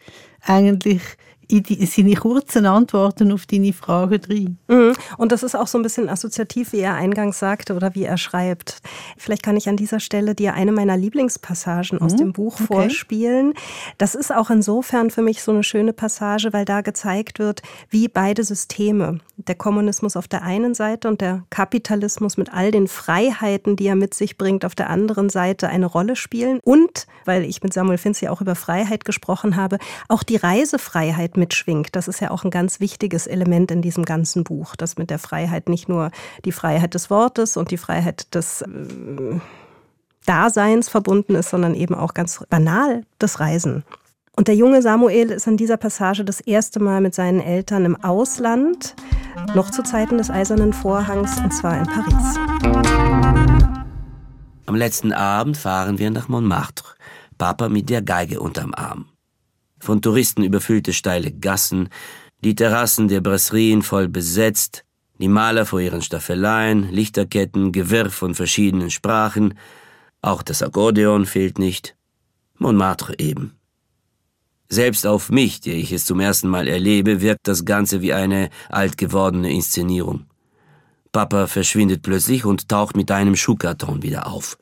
eigentlich 0.42 1.02
seine 1.50 2.16
kurzen 2.16 2.66
Antworten 2.66 3.32
auf 3.32 3.46
deine 3.46 3.74
Fragen 3.74 4.22
drin. 4.22 4.58
Mhm. 4.68 4.94
Und 5.18 5.32
das 5.32 5.44
ist 5.44 5.56
auch 5.56 5.68
so 5.68 5.78
ein 5.78 5.82
bisschen 5.82 6.10
assoziativ, 6.10 6.74
wie 6.74 6.80
er 6.80 6.96
eingangs 6.96 7.40
sagte 7.40 7.76
oder 7.76 7.96
wie 7.96 8.04
er 8.04 8.18
schreibt. 8.18 8.82
Vielleicht 9.18 9.44
kann 9.44 9.56
ich 9.56 9.70
an 9.70 9.78
dieser 9.78 10.00
Stelle 10.00 10.36
dir 10.36 10.54
eine 10.54 10.72
meiner 10.72 10.98
Lieblingspassagen 10.98 12.02
aus 12.02 12.14
mhm. 12.14 12.18
dem 12.18 12.34
Buch 12.34 12.56
okay. 12.56 12.66
vorspielen. 12.66 13.54
Das 13.98 14.16
ist 14.16 14.34
auch 14.34 14.50
insofern 14.50 15.10
für 15.10 15.22
mich 15.22 15.42
so 15.42 15.52
eine 15.52 15.64
schöne 15.64 15.94
Passage, 15.94 16.52
weil 16.52 16.66
da 16.66 16.82
gezeigt 16.82 17.40
wird, 17.40 17.62
wie 17.90 18.08
beide 18.08 18.44
Systeme, 18.44 19.20
der 19.38 19.56
Kommunismus 19.56 20.18
auf 20.18 20.28
der 20.28 20.44
einen 20.44 20.74
Seite 20.74 21.08
und 21.08 21.22
der 21.22 21.44
Kapitalismus 21.50 22.38
mit 22.38 22.54
all 22.54 22.72
den 22.72 22.88
Freiheiten, 22.88 23.76
die 23.76 23.88
er 23.88 23.96
mit 23.96 24.14
sich 24.14 24.38
bringt, 24.38 24.66
auf 24.66 24.76
der 24.76 24.90
anderen 24.90 25.30
Seite 25.30 25.70
eine 25.70 25.86
Rolle 25.86 26.16
spielen. 26.16 26.60
Und, 26.64 27.08
weil 27.26 27.44
ich 27.44 27.64
mit 27.64 27.74
Samuel 27.74 27.98
Finzi 27.98 28.28
auch 28.28 28.42
über 28.42 28.56
Freiheit 28.56 29.06
gesprochen 29.06 29.56
habe, 29.56 29.78
auch 30.10 30.24
die 30.24 30.36
Reisefreiheit 30.36 31.37
mitschwingt. 31.38 31.96
Das 31.96 32.08
ist 32.08 32.20
ja 32.20 32.32
auch 32.32 32.44
ein 32.44 32.52
ganz 32.52 32.80
wichtiges 32.80 33.28
Element 33.28 33.72
in 33.72 33.82
diesem 33.82 34.04
ganzen 34.04 34.44
Buch, 34.44 34.76
dass 34.76 34.98
mit 34.98 35.10
der 35.10 35.20
Freiheit 35.20 35.70
nicht 35.70 35.88
nur 35.88 36.12
die 36.44 36.52
Freiheit 36.52 36.94
des 36.94 37.10
Wortes 37.10 37.56
und 37.56 37.72
die 37.72 37.78
Freiheit 37.78 38.34
des 38.36 38.64
äh, 38.64 38.68
Daseins 40.26 40.90
verbunden 40.90 41.36
ist, 41.36 41.50
sondern 41.50 41.74
eben 41.76 41.96
auch 41.96 42.14
ganz 42.14 42.44
banal 42.50 43.04
das 43.20 43.40
Reisen. 43.40 43.84
Und 44.36 44.48
der 44.48 44.56
junge 44.56 44.82
Samuel 44.82 45.32
ist 45.32 45.48
in 45.48 45.58
dieser 45.58 45.78
Passage 45.78 46.24
das 46.24 46.42
erste 46.42 46.80
Mal 46.80 47.02
mit 47.02 47.16
seinen 47.16 47.40
Eltern 47.40 47.86
im 47.86 47.96
Ausland, 48.04 48.96
noch 49.56 49.72
zu 49.72 49.82
Zeiten 49.84 50.18
des 50.18 50.30
Eisernen 50.30 50.74
Vorhangs, 50.74 51.40
und 51.40 51.52
zwar 51.54 51.80
in 51.80 51.86
Paris. 51.86 52.38
Am 54.68 54.76
letzten 54.76 55.14
Abend 55.14 55.58
fahren 55.58 55.98
wir 55.98 56.12
nach 56.12 56.28
Montmartre, 56.28 56.96
Papa 57.38 57.70
mit 57.70 57.90
der 57.90 58.02
Geige 58.02 58.40
unterm 58.40 58.74
Arm 58.76 59.06
von 59.80 60.02
Touristen 60.02 60.44
überfüllte 60.44 60.94
steile 60.94 61.32
Gassen, 61.32 61.90
die 62.44 62.56
Terrassen 62.56 63.08
der 63.08 63.22
Brasserien 63.22 63.82
voll 63.82 64.08
besetzt, 64.08 64.84
die 65.20 65.28
Maler 65.28 65.66
vor 65.66 65.80
ihren 65.80 66.02
Staffeleien, 66.02 66.92
Lichterketten, 66.92 67.72
Gewirr 67.72 68.10
von 68.10 68.36
verschiedenen 68.36 68.92
Sprachen, 68.92 69.56
auch 70.22 70.44
das 70.44 70.62
Akkordeon 70.62 71.26
fehlt 71.26 71.60
nicht. 71.60 71.96
Montmartre 72.58 73.16
eben. 73.18 73.54
Selbst 74.70 75.08
auf 75.08 75.30
mich, 75.32 75.62
der 75.62 75.76
ich 75.76 75.92
es 75.92 76.06
zum 76.06 76.20
ersten 76.20 76.50
Mal 76.50 76.68
erlebe, 76.68 77.22
wirkt 77.22 77.48
das 77.48 77.64
Ganze 77.64 78.02
wie 78.02 78.14
eine 78.14 78.50
alt 78.70 78.98
gewordene 78.98 79.52
Inszenierung. 79.52 80.26
Papa 81.12 81.48
verschwindet 81.48 82.02
plötzlich 82.02 82.44
und 82.46 82.68
taucht 82.68 82.98
mit 82.98 83.10
einem 83.12 83.36
Schuhkarton 83.36 84.04
wieder 84.04 84.28
auf. 84.28 84.58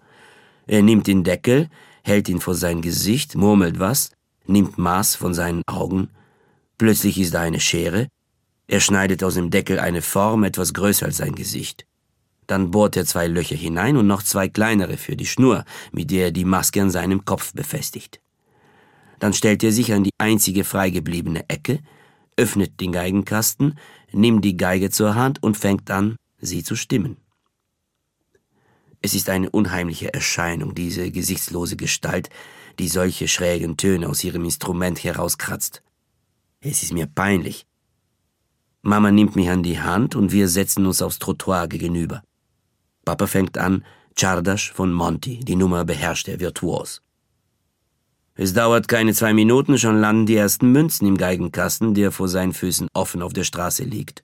Er 0.68 0.84
nimmt 0.84 1.08
den 1.08 1.24
Deckel, 1.24 1.70
hält 2.04 2.30
ihn 2.30 2.40
vor 2.40 2.56
sein 2.56 2.82
Gesicht, 2.82 3.36
murmelt 3.36 3.80
was, 3.80 4.12
nimmt 4.48 4.78
Maß 4.78 5.16
von 5.16 5.34
seinen 5.34 5.64
Augen, 5.68 6.10
plötzlich 6.78 7.20
ist 7.20 7.34
da 7.34 7.42
eine 7.42 7.60
Schere, 7.60 8.08
er 8.68 8.80
schneidet 8.80 9.24
aus 9.24 9.36
dem 9.36 9.52
Deckel 9.52 9.80
eine 9.80 10.02
Form 10.02 10.44
etwas 10.44 10.74
größer 10.74 11.06
als 11.06 11.18
sein 11.18 11.36
Gesicht. 11.36 11.86
Dann 12.48 12.72
bohrt 12.72 12.96
er 12.96 13.06
zwei 13.06 13.28
Löcher 13.28 13.56
hinein 13.56 13.98
und 13.98 14.08
noch 14.08 14.24
zwei 14.24 14.50
kleinere 14.50 14.98
für 14.98 15.16
die 15.16 15.26
Schnur, 15.26 15.66
mit 15.92 16.12
der 16.12 16.26
er 16.26 16.32
die 16.32 16.46
Maske 16.46 16.82
an 16.82 16.92
seinem 16.92 17.26
Kopf 17.26 17.54
befestigt. 17.54 18.22
Dann 19.20 19.34
stellt 19.34 19.64
er 19.64 19.72
sich 19.72 19.94
an 19.94 20.04
die 20.04 20.14
einzige 20.18 20.64
freigebliebene 20.64 21.48
Ecke, 21.48 21.80
öffnet 22.38 22.80
den 22.82 22.92
Geigenkasten, 22.92 23.80
nimmt 24.12 24.44
die 24.44 24.58
Geige 24.58 24.90
zur 24.90 25.16
Hand 25.16 25.42
und 25.42 25.58
fängt 25.58 25.90
an, 25.90 26.18
sie 26.40 26.64
zu 26.64 26.76
stimmen. 26.76 27.18
Es 29.02 29.14
ist 29.14 29.30
eine 29.30 29.50
unheimliche 29.50 30.14
Erscheinung, 30.14 30.74
diese 30.74 31.12
gesichtslose 31.12 31.76
Gestalt, 31.76 32.30
die 32.80 32.88
solche 32.88 33.28
schrägen 33.28 33.78
Töne 33.78 34.10
aus 34.10 34.24
ihrem 34.24 34.46
Instrument 34.46 35.04
herauskratzt. 35.04 35.82
Es 36.62 36.84
ist 36.84 36.94
mir 36.94 37.08
peinlich. 37.08 37.66
Mama 38.82 39.12
nimmt 39.12 39.36
mich 39.36 39.50
an 39.50 39.64
die 39.64 39.80
Hand 39.80 40.16
und 40.16 40.32
wir 40.32 40.48
setzen 40.48 40.86
uns 40.86 41.02
aufs 41.02 41.20
Trottoir 41.20 41.68
gegenüber. 41.68 42.24
Papa 43.04 43.28
fängt 43.28 43.58
an, 43.58 43.84
Czardasch 44.16 44.72
von 44.72 44.94
Monty, 44.94 45.40
die 45.40 45.56
Nummer 45.56 45.86
beherrscht 45.86 46.28
er 46.28 46.40
virtuos. 46.40 47.02
Es 48.36 48.54
dauert 48.54 48.88
keine 48.88 49.14
zwei 49.14 49.34
Minuten, 49.34 49.78
schon 49.78 49.98
landen 50.00 50.26
die 50.26 50.36
ersten 50.36 50.72
Münzen 50.72 51.08
im 51.08 51.18
Geigenkasten, 51.18 51.94
der 51.94 52.12
vor 52.12 52.28
seinen 52.28 52.54
Füßen 52.54 52.90
offen 52.94 53.22
auf 53.22 53.34
der 53.34 53.46
Straße 53.46 53.84
liegt. 53.84 54.24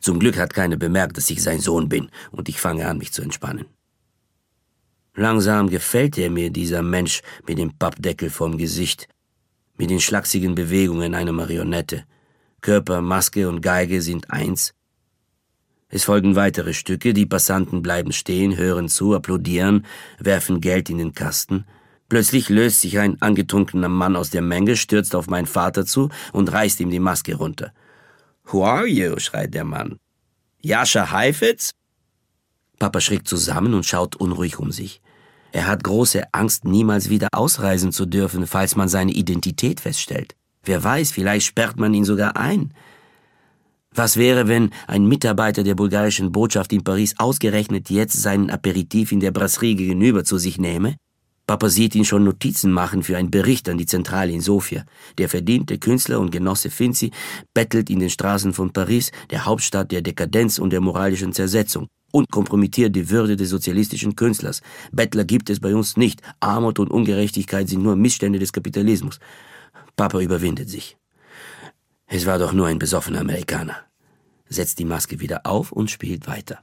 Zum 0.00 0.18
Glück 0.18 0.38
hat 0.38 0.54
keiner 0.54 0.76
bemerkt, 0.76 1.16
dass 1.16 1.30
ich 1.30 1.42
sein 1.42 1.60
Sohn 1.60 1.88
bin, 1.88 2.10
und 2.30 2.48
ich 2.48 2.60
fange 2.60 2.86
an, 2.86 2.98
mich 2.98 3.12
zu 3.12 3.22
entspannen. 3.22 3.66
Langsam 5.14 5.68
gefällt 5.68 6.16
er 6.16 6.30
mir, 6.30 6.50
dieser 6.50 6.82
Mensch 6.82 7.20
mit 7.46 7.58
dem 7.58 7.76
Pappdeckel 7.76 8.30
vorm 8.30 8.56
Gesicht, 8.56 9.08
mit 9.76 9.90
den 9.90 10.00
schlachsigen 10.00 10.54
Bewegungen 10.54 11.14
einer 11.14 11.32
Marionette. 11.32 12.04
Körper, 12.62 13.02
Maske 13.02 13.46
und 13.46 13.60
Geige 13.60 14.00
sind 14.00 14.30
eins. 14.30 14.72
Es 15.88 16.04
folgen 16.04 16.34
weitere 16.34 16.72
Stücke, 16.72 17.12
die 17.12 17.26
Passanten 17.26 17.82
bleiben 17.82 18.12
stehen, 18.12 18.56
hören 18.56 18.88
zu, 18.88 19.14
applaudieren, 19.14 19.84
werfen 20.18 20.62
Geld 20.62 20.88
in 20.88 20.96
den 20.96 21.12
Kasten. 21.12 21.66
Plötzlich 22.08 22.48
löst 22.48 22.80
sich 22.80 22.98
ein 22.98 23.20
angetrunkener 23.20 23.90
Mann 23.90 24.16
aus 24.16 24.30
der 24.30 24.40
Menge, 24.40 24.76
stürzt 24.76 25.14
auf 25.14 25.26
meinen 25.26 25.46
Vater 25.46 25.84
zu 25.84 26.08
und 26.32 26.50
reißt 26.50 26.80
ihm 26.80 26.88
die 26.88 27.00
Maske 27.00 27.34
runter. 27.34 27.74
Who 28.44 28.64
are 28.64 28.86
you? 28.86 29.18
schreit 29.18 29.52
der 29.52 29.64
Mann. 29.64 29.98
Jascha 30.62 31.10
Heifetz? 31.10 31.72
Papa 32.78 33.00
schreckt 33.00 33.28
zusammen 33.28 33.74
und 33.74 33.84
schaut 33.84 34.16
unruhig 34.16 34.58
um 34.58 34.72
sich. 34.72 35.01
Er 35.52 35.66
hat 35.66 35.84
große 35.84 36.32
Angst, 36.32 36.64
niemals 36.64 37.10
wieder 37.10 37.28
ausreisen 37.32 37.92
zu 37.92 38.06
dürfen, 38.06 38.46
falls 38.46 38.74
man 38.74 38.88
seine 38.88 39.12
Identität 39.12 39.80
feststellt. 39.80 40.34
Wer 40.64 40.82
weiß, 40.82 41.10
vielleicht 41.10 41.46
sperrt 41.46 41.78
man 41.78 41.92
ihn 41.92 42.06
sogar 42.06 42.38
ein. 42.38 42.72
Was 43.94 44.16
wäre, 44.16 44.48
wenn 44.48 44.70
ein 44.86 45.06
Mitarbeiter 45.06 45.62
der 45.62 45.74
bulgarischen 45.74 46.32
Botschaft 46.32 46.72
in 46.72 46.82
Paris 46.82 47.14
ausgerechnet 47.18 47.90
jetzt 47.90 48.14
seinen 48.14 48.48
Aperitif 48.48 49.12
in 49.12 49.20
der 49.20 49.32
Brasserie 49.32 49.74
gegenüber 49.74 50.24
zu 50.24 50.38
sich 50.38 50.58
nehme? 50.58 50.96
Papa 51.46 51.68
sieht 51.68 51.94
ihn 51.94 52.06
schon 52.06 52.24
Notizen 52.24 52.72
machen 52.72 53.02
für 53.02 53.18
einen 53.18 53.30
Bericht 53.30 53.68
an 53.68 53.76
die 53.76 53.84
Zentrale 53.84 54.32
in 54.32 54.40
Sofia. 54.40 54.86
Der 55.18 55.28
verdiente 55.28 55.76
Künstler 55.76 56.20
und 56.20 56.30
Genosse 56.30 56.70
Finzi 56.70 57.10
bettelt 57.52 57.90
in 57.90 57.98
den 57.98 58.08
Straßen 58.08 58.54
von 58.54 58.72
Paris, 58.72 59.12
der 59.30 59.44
Hauptstadt 59.44 59.92
der 59.92 60.00
Dekadenz 60.00 60.58
und 60.58 60.70
der 60.70 60.80
moralischen 60.80 61.34
Zersetzung 61.34 61.88
und 62.12 62.30
kompromittiert 62.30 62.94
die 62.94 63.10
Würde 63.10 63.36
des 63.36 63.50
sozialistischen 63.50 64.14
Künstlers. 64.14 64.62
Bettler 64.92 65.24
gibt 65.24 65.50
es 65.50 65.58
bei 65.58 65.74
uns 65.74 65.96
nicht. 65.96 66.22
Armut 66.38 66.78
und 66.78 66.90
Ungerechtigkeit 66.90 67.68
sind 67.68 67.82
nur 67.82 67.96
Missstände 67.96 68.38
des 68.38 68.52
Kapitalismus. 68.52 69.18
Papa 69.96 70.20
überwindet 70.20 70.70
sich. 70.70 70.96
Es 72.06 72.26
war 72.26 72.38
doch 72.38 72.52
nur 72.52 72.66
ein 72.68 72.78
besoffener 72.78 73.20
Amerikaner. 73.20 73.76
Setzt 74.48 74.78
die 74.78 74.84
Maske 74.84 75.18
wieder 75.18 75.46
auf 75.46 75.72
und 75.72 75.90
spielt 75.90 76.28
weiter. 76.28 76.60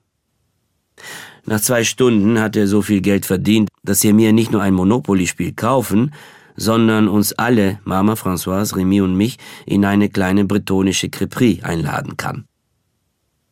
Nach 1.46 1.60
zwei 1.60 1.84
Stunden 1.84 2.40
hat 2.40 2.56
er 2.56 2.68
so 2.68 2.82
viel 2.82 3.02
Geld 3.02 3.26
verdient, 3.26 3.70
dass 3.84 4.04
er 4.04 4.14
mir 4.14 4.34
nicht 4.34 4.52
nur 4.52 4.62
ein 4.62 4.74
Monopoly-Spiel 4.74 5.54
kaufen, 5.54 6.14
sondern 6.56 7.08
uns 7.08 7.34
alle, 7.34 7.80
Mama, 7.86 8.14
Françoise, 8.14 8.76
Remy 8.76 9.02
und 9.02 9.16
mich, 9.16 9.38
in 9.66 9.86
eine 9.86 10.10
kleine 10.10 10.46
bretonische 10.46 11.08
Crêperie 11.08 11.64
einladen 11.64 12.18
kann. 12.18 12.49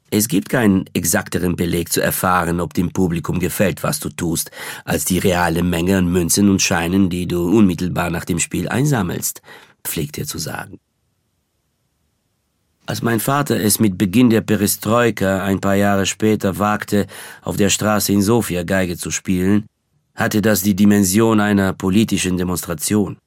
Es 0.10 0.30
gibt 0.30 0.48
keinen 0.48 0.86
exakteren 0.94 1.56
Beleg 1.56 1.92
zu 1.92 2.02
erfahren, 2.02 2.62
ob 2.62 2.74
dem 2.74 2.92
Publikum 2.92 3.40
gefällt, 3.40 3.84
was 3.84 4.00
du 4.00 4.10
tust, 4.10 4.52
als 4.86 5.04
die 5.04 5.20
reale 5.20 5.64
Menge 5.64 5.98
an 5.98 6.10
Münzen 6.12 6.50
und 6.50 6.62
Scheinen, 6.62 7.10
die 7.10 7.28
du 7.28 7.50
unmittelbar 7.50 8.10
nach 8.10 8.24
dem 8.24 8.40
Spiel 8.40 8.70
einsammelst. 8.70 9.42
pflegt 9.84 10.18
er 10.18 10.26
zu 10.26 10.38
sagen. 10.38 10.80
Als 12.86 13.02
mein 13.02 13.20
Vater 13.20 13.60
es 13.60 13.80
mit 13.80 13.98
Beginn 13.98 14.30
der 14.30 14.42
Perestroika 14.42 15.44
ein 15.44 15.60
paar 15.60 15.76
Jahre 15.76 16.06
später 16.06 16.58
wagte, 16.58 17.06
auf 17.42 17.58
der 17.58 17.70
Straße 17.70 18.14
in 18.14 18.22
Sofia 18.22 18.64
Geige 18.64 18.98
zu 18.98 19.12
spielen, 19.12 19.66
hatte 20.16 20.42
das 20.42 20.62
die 20.62 20.76
Dimension 20.76 21.42
einer 21.42 21.74
politischen 21.74 22.38
Demonstration. 22.38 23.18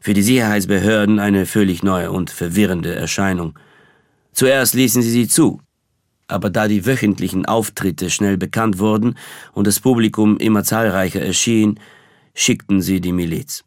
Für 0.00 0.14
die 0.14 0.22
Sicherheitsbehörden 0.22 1.20
eine 1.20 1.46
völlig 1.46 1.84
neue 1.84 2.10
und 2.10 2.30
verwirrende 2.30 2.94
Erscheinung. 2.94 3.56
Zuerst 4.40 4.72
ließen 4.72 5.02
sie 5.02 5.10
sie 5.10 5.28
zu, 5.28 5.60
aber 6.26 6.48
da 6.48 6.66
die 6.66 6.86
wöchentlichen 6.86 7.44
Auftritte 7.44 8.08
schnell 8.08 8.38
bekannt 8.38 8.78
wurden 8.78 9.18
und 9.52 9.66
das 9.66 9.80
Publikum 9.80 10.38
immer 10.38 10.64
zahlreicher 10.64 11.20
erschien, 11.20 11.78
schickten 12.32 12.80
sie 12.80 13.02
die 13.02 13.12
Miliz. 13.12 13.64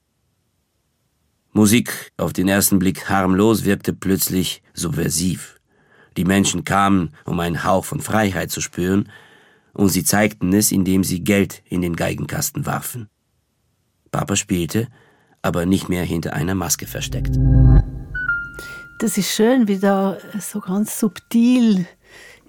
Musik, 1.52 2.12
auf 2.18 2.34
den 2.34 2.48
ersten 2.48 2.80
Blick 2.80 3.08
harmlos, 3.08 3.66
wirkte 3.66 3.94
plötzlich 3.94 4.64
subversiv. 4.74 5.60
Die 6.18 6.26
Menschen 6.26 6.64
kamen, 6.64 7.12
um 7.26 7.40
einen 7.40 7.64
Hauch 7.64 7.86
von 7.86 8.00
Freiheit 8.00 8.50
zu 8.50 8.60
spüren, 8.60 9.12
und 9.74 9.90
sie 9.90 10.04
zeigten 10.04 10.52
es, 10.54 10.72
indem 10.72 11.04
sie 11.04 11.24
Geld 11.24 11.62
in 11.70 11.84
den 11.84 11.96
Geigenkasten 11.96 12.66
warfen. 12.66 13.10
Papa 14.10 14.36
spielte, 14.36 14.88
aber 15.44 15.68
nicht 15.68 15.88
mehr 15.88 16.04
hinter 16.04 16.34
einer 16.34 16.56
Maske 16.56 16.88
versteckt. 16.88 17.38
Das 19.00 19.18
ist 19.18 19.32
schön, 19.32 19.68
wie 19.68 19.80
da 19.80 20.18
so 20.40 20.60
ganz 20.60 21.00
subtil 21.00 21.86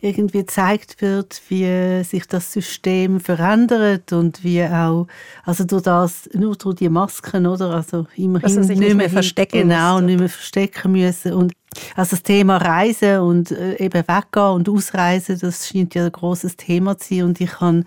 irgendwie 0.04 0.38
gezeigt 0.38 1.00
wird, 1.00 1.40
wie 1.48 2.04
sich 2.04 2.26
das 2.26 2.52
System 2.52 3.20
verändert 3.20 4.12
und 4.12 4.44
wie 4.44 4.62
auch, 4.62 5.06
also 5.44 5.64
durch 5.64 5.82
das, 5.82 6.28
nur 6.34 6.54
durch 6.56 6.76
die 6.76 6.90
Masken, 6.90 7.46
oder? 7.46 7.70
Also 7.70 8.06
immerhin 8.14 8.60
nicht, 8.60 8.78
nicht 8.78 8.94
mehr 8.94 9.10
verstecken 9.10 9.62
Genau, 9.62 10.00
nicht 10.00 10.20
mehr 10.20 10.28
verstecken 10.28 10.92
müssen 10.92 11.32
und 11.32 11.52
also 11.96 12.10
das 12.10 12.22
Thema 12.22 12.56
Reisen 12.56 13.20
und 13.20 13.50
äh, 13.50 13.76
eben 13.76 14.06
weggehen 14.06 14.52
und 14.52 14.68
ausreisen, 14.68 15.38
das 15.38 15.68
scheint 15.68 15.94
ja 15.94 16.04
ein 16.06 16.12
großes 16.12 16.56
Thema 16.56 16.98
zu 16.98 17.14
sein. 17.14 17.24
Und 17.24 17.40
ich 17.40 17.60
habe 17.60 17.84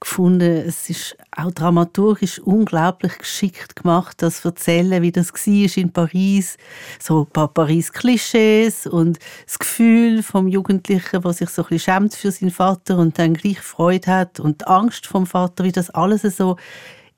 gefunden, 0.00 0.64
es 0.66 0.90
ist 0.90 1.16
auch 1.36 1.50
dramaturgisch 1.50 2.38
unglaublich 2.40 3.18
geschickt 3.18 3.76
gemacht, 3.76 4.22
das 4.22 4.42
zu 4.42 4.48
erzählen, 4.48 5.02
wie 5.02 5.12
das 5.12 5.32
war 5.32 5.76
in 5.76 5.92
Paris. 5.92 6.56
So 7.00 7.22
ein 7.22 7.26
paar 7.26 7.48
Paris-Klischees 7.48 8.86
und 8.86 9.18
das 9.46 9.58
Gefühl 9.58 10.22
vom 10.22 10.48
Jugendlichen, 10.48 11.22
der 11.22 11.32
sich 11.32 11.50
so 11.50 11.62
ein 11.62 11.68
bisschen 11.68 11.94
schämt 11.94 12.14
für 12.14 12.30
seinen 12.30 12.50
Vater 12.50 12.98
und 12.98 13.18
dann 13.18 13.34
gleich 13.34 13.60
Freude 13.60 14.10
hat 14.10 14.40
und 14.40 14.62
die 14.62 14.66
Angst 14.66 15.06
vom 15.06 15.26
Vater, 15.26 15.64
wie 15.64 15.72
das 15.72 15.90
alles 15.90 16.22
so 16.22 16.56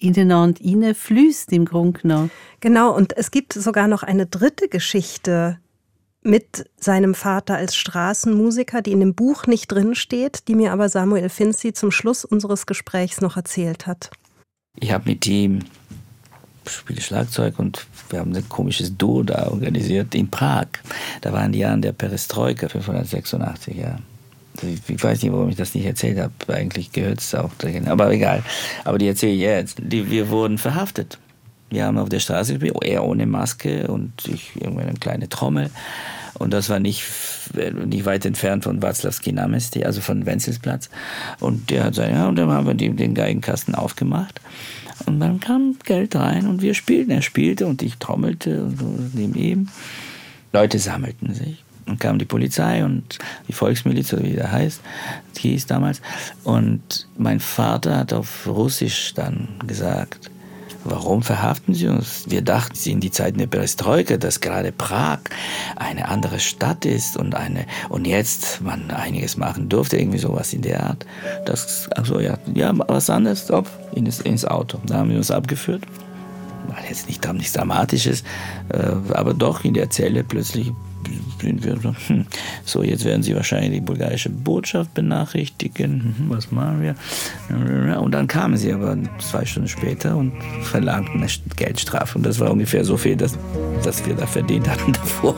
ineinander 0.01 0.61
hineinfließt 0.63 1.53
im 1.53 1.65
Grunde 1.65 2.01
genommen. 2.01 2.31
Genau, 2.61 2.95
und 2.95 3.17
es 3.17 3.31
gibt 3.31 3.53
sogar 3.53 3.87
noch 3.87 4.03
eine 4.03 4.27
dritte 4.27 4.69
Geschichte, 4.69 5.59
mit 6.23 6.69
seinem 6.79 7.15
Vater 7.15 7.57
als 7.57 7.77
Straßenmusiker, 7.77 8.83
die 8.83 8.93
in 8.93 9.01
dem 9.01 9.15
Buch 9.15 9.47
nicht 9.47 9.73
drinsteht, 9.73 10.49
die 10.49 10.55
mir 10.55 10.73
aber 10.73 10.89
Samuel 10.89 11.29
Finzi 11.29 11.73
zum 11.73 11.91
Schluss 11.91 12.25
unseres 12.25 12.67
Gesprächs 12.67 13.21
noch 13.21 13.37
erzählt 13.37 13.87
hat. 13.87 14.11
Ich 14.79 14.93
habe 14.93 15.09
mit 15.09 15.27
ihm 15.27 15.61
spiele 16.69 17.01
Schlagzeug 17.01 17.59
und 17.59 17.87
wir 18.11 18.21
haben 18.21 18.35
ein 18.35 18.49
komisches 18.49 18.97
Duo 18.97 19.23
da 19.23 19.49
organisiert 19.49 20.15
in 20.15 20.31
Prag. 20.31 20.67
Da 21.21 21.33
waren 21.33 21.53
die 21.53 21.61
Jahren 21.61 21.83
der 21.83 21.93
Perestroika, 21.93 22.69
586, 22.69 23.77
ja. 23.77 23.99
Ich 24.63 25.03
weiß 25.03 25.23
nicht, 25.23 25.33
warum 25.33 25.49
ich 25.49 25.57
das 25.57 25.75
nicht 25.75 25.87
erzählt 25.87 26.19
habe. 26.19 26.33
Eigentlich 26.49 26.93
gehört 26.93 27.21
es 27.21 27.35
auch 27.35 27.53
dahin. 27.59 27.89
Aber 27.89 28.11
egal. 28.13 28.43
Aber 28.85 28.99
die 28.99 29.09
erzähle 29.09 29.33
ich 29.33 29.41
jetzt. 29.41 29.79
Die, 29.81 30.11
wir 30.11 30.29
wurden 30.29 30.59
verhaftet. 30.59 31.19
Wir 31.71 31.87
haben 31.87 31.99
auf 31.99 32.09
der 32.09 32.21
Straße 32.21 32.55
gespielt, 32.55 32.77
er 32.83 33.05
ohne 33.05 33.27
Maske 33.27 33.87
und 33.89 34.13
ich 34.27 34.53
irgendwie 34.57 34.83
eine 34.83 34.95
kleine 34.95 35.29
Trommel. 35.29 35.71
Und 36.35 36.53
das 36.53 36.69
war 36.69 36.81
nicht, 36.81 37.05
nicht 37.87 38.05
weit 38.05 38.25
entfernt 38.25 38.65
von 38.65 38.81
Václavský 38.81 39.33
náměstí, 39.33 39.85
also 39.85 40.01
von 40.01 40.27
Wenzelsplatz. 40.27 40.89
Und 41.39 41.71
der 41.71 41.85
hat 41.85 41.91
gesagt, 41.91 42.13
ja, 42.13 42.29
und 42.29 42.37
dann 42.37 42.51
haben 42.51 42.67
wir 42.67 42.75
den 42.75 43.15
Geigenkasten 43.15 43.75
aufgemacht. 43.75 44.41
Und 45.07 45.21
dann 45.21 45.41
kam 45.41 45.77
Geld 45.85 46.15
rein 46.17 46.47
und 46.47 46.63
wir 46.63 46.75
spielten. 46.75 47.11
Er 47.11 47.23
spielte 47.23 47.67
und 47.67 47.83
ich 47.83 47.97
trommelte 47.97 48.63
und 48.65 48.79
so 48.79 48.95
neben 49.15 49.35
ihm. 49.35 49.69
Leute 50.53 50.79
sammelten 50.79 51.35
sich. 51.35 51.65
Und 51.87 51.99
kam 51.99 52.19
die 52.19 52.25
Polizei 52.25 52.85
und 52.85 53.19
die 53.49 53.53
Volksmiliz, 53.53 54.15
wie 54.17 54.35
der 54.35 54.53
heißt, 54.53 54.81
die 55.37 55.51
hieß 55.51 55.67
damals. 55.67 56.01
Und 56.45 57.09
mein 57.17 57.41
Vater 57.41 57.97
hat 57.97 58.13
auf 58.13 58.47
Russisch 58.47 59.13
dann 59.15 59.49
gesagt, 59.67 60.31
Warum 60.85 61.23
verhaften 61.23 61.75
sie 61.75 61.89
uns? 61.89 62.25
Wir 62.29 62.43
dachten, 62.43 62.75
sie 62.75 62.93
in 62.93 63.01
die 63.01 63.11
Zeiten 63.11 63.39
der 63.39 63.47
Perestroika, 63.47 64.17
dass 64.17 64.41
gerade 64.41 64.73
Prag 64.73 65.19
eine 65.77 66.09
andere 66.09 66.41
Stadt 66.41 66.87
ist 66.87 67.17
und 67.17 67.35
eine 67.35 67.67
und 67.91 68.07
jetzt 68.07 68.63
man 68.63 68.91
einiges 68.91 69.37
machen 69.37 69.69
durfte, 69.69 69.99
irgendwie 69.99 70.19
sowas 70.19 70.53
in 70.53 70.63
der 70.63 70.83
Art. 70.83 71.07
Das, 71.45 71.89
also 71.97 72.19
ja, 72.21 72.39
ja, 72.55 72.73
was 72.89 73.11
anderes, 73.11 73.45
stopp, 73.45 73.69
ins, 73.95 74.21
ins 74.21 74.45
Auto. 74.45 74.79
Da 74.87 74.97
haben 74.97 75.11
wir 75.11 75.19
uns 75.19 75.31
abgeführt. 75.31 75.83
War 76.69 76.79
jetzt 76.89 77.09
nicht, 77.09 77.31
nichts 77.33 77.53
Dramatisches, 77.53 78.23
äh, 78.69 78.93
aber 79.13 79.35
doch 79.35 79.65
in 79.65 79.75
der 79.75 79.91
Zelle 79.91 80.25
plötzlich 80.25 80.73
wir 81.43 81.77
so, 81.81 81.95
hm, 82.07 82.27
so, 82.65 82.83
jetzt 82.83 83.05
werden 83.05 83.23
sie 83.23 83.35
wahrscheinlich 83.35 83.73
die 83.73 83.81
bulgarische 83.81 84.31
Botschaft 84.31 84.95
benachrichtigen. 84.95 86.15
Hm, 86.19 86.31
was 86.31 86.51
machen 86.51 86.83
wir? 86.83 88.01
Und 88.01 88.13
dann 88.13 88.27
kamen 88.27 88.57
sie 88.57 88.73
aber 88.73 88.97
zwei 89.19 89.45
Stunden 89.45 89.69
später 89.69 90.17
und 90.17 90.33
verlangten 90.63 91.23
eine 91.23 91.31
Geldstrafe. 91.57 92.19
Und 92.19 92.27
das 92.27 92.41
war 92.41 92.51
ungefähr 92.51 92.85
so 92.85 92.97
viel, 92.97 93.17
dass, 93.17 93.39
dass 93.83 94.07
wir 94.07 94.15
da 94.15 94.27
verdient 94.27 94.69
hatten 94.69 94.93
davor. 94.93 95.35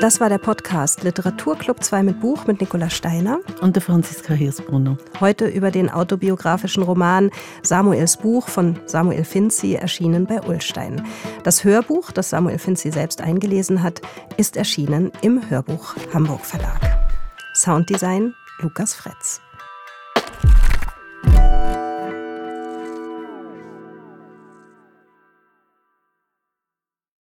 Das 0.00 0.20
war 0.20 0.28
der 0.28 0.38
Podcast 0.38 1.02
Literaturclub 1.02 1.82
2 1.82 2.04
mit 2.04 2.20
Buch 2.20 2.46
mit 2.46 2.60
Nicola 2.60 2.88
Steiner 2.88 3.40
und 3.60 3.74
der 3.74 3.82
Franziska 3.82 4.32
Hirsbrunner. 4.32 4.96
Heute 5.18 5.48
über 5.48 5.72
den 5.72 5.90
autobiografischen 5.90 6.84
Roman 6.84 7.32
Samuels 7.62 8.16
Buch 8.16 8.46
von 8.46 8.78
Samuel 8.86 9.24
Finzi, 9.24 9.74
erschienen 9.74 10.24
bei 10.24 10.40
Ullstein. 10.40 11.04
Das 11.42 11.64
Hörbuch, 11.64 12.12
das 12.12 12.30
Samuel 12.30 12.60
Finzi 12.60 12.92
selbst 12.92 13.20
eingelesen 13.20 13.82
hat, 13.82 14.00
ist 14.36 14.56
erschienen 14.56 15.10
im 15.20 15.50
Hörbuch 15.50 15.96
Hamburg 16.14 16.46
Verlag. 16.46 16.80
Sounddesign 17.54 18.34
Lukas 18.60 18.94
Fretz. 18.94 19.40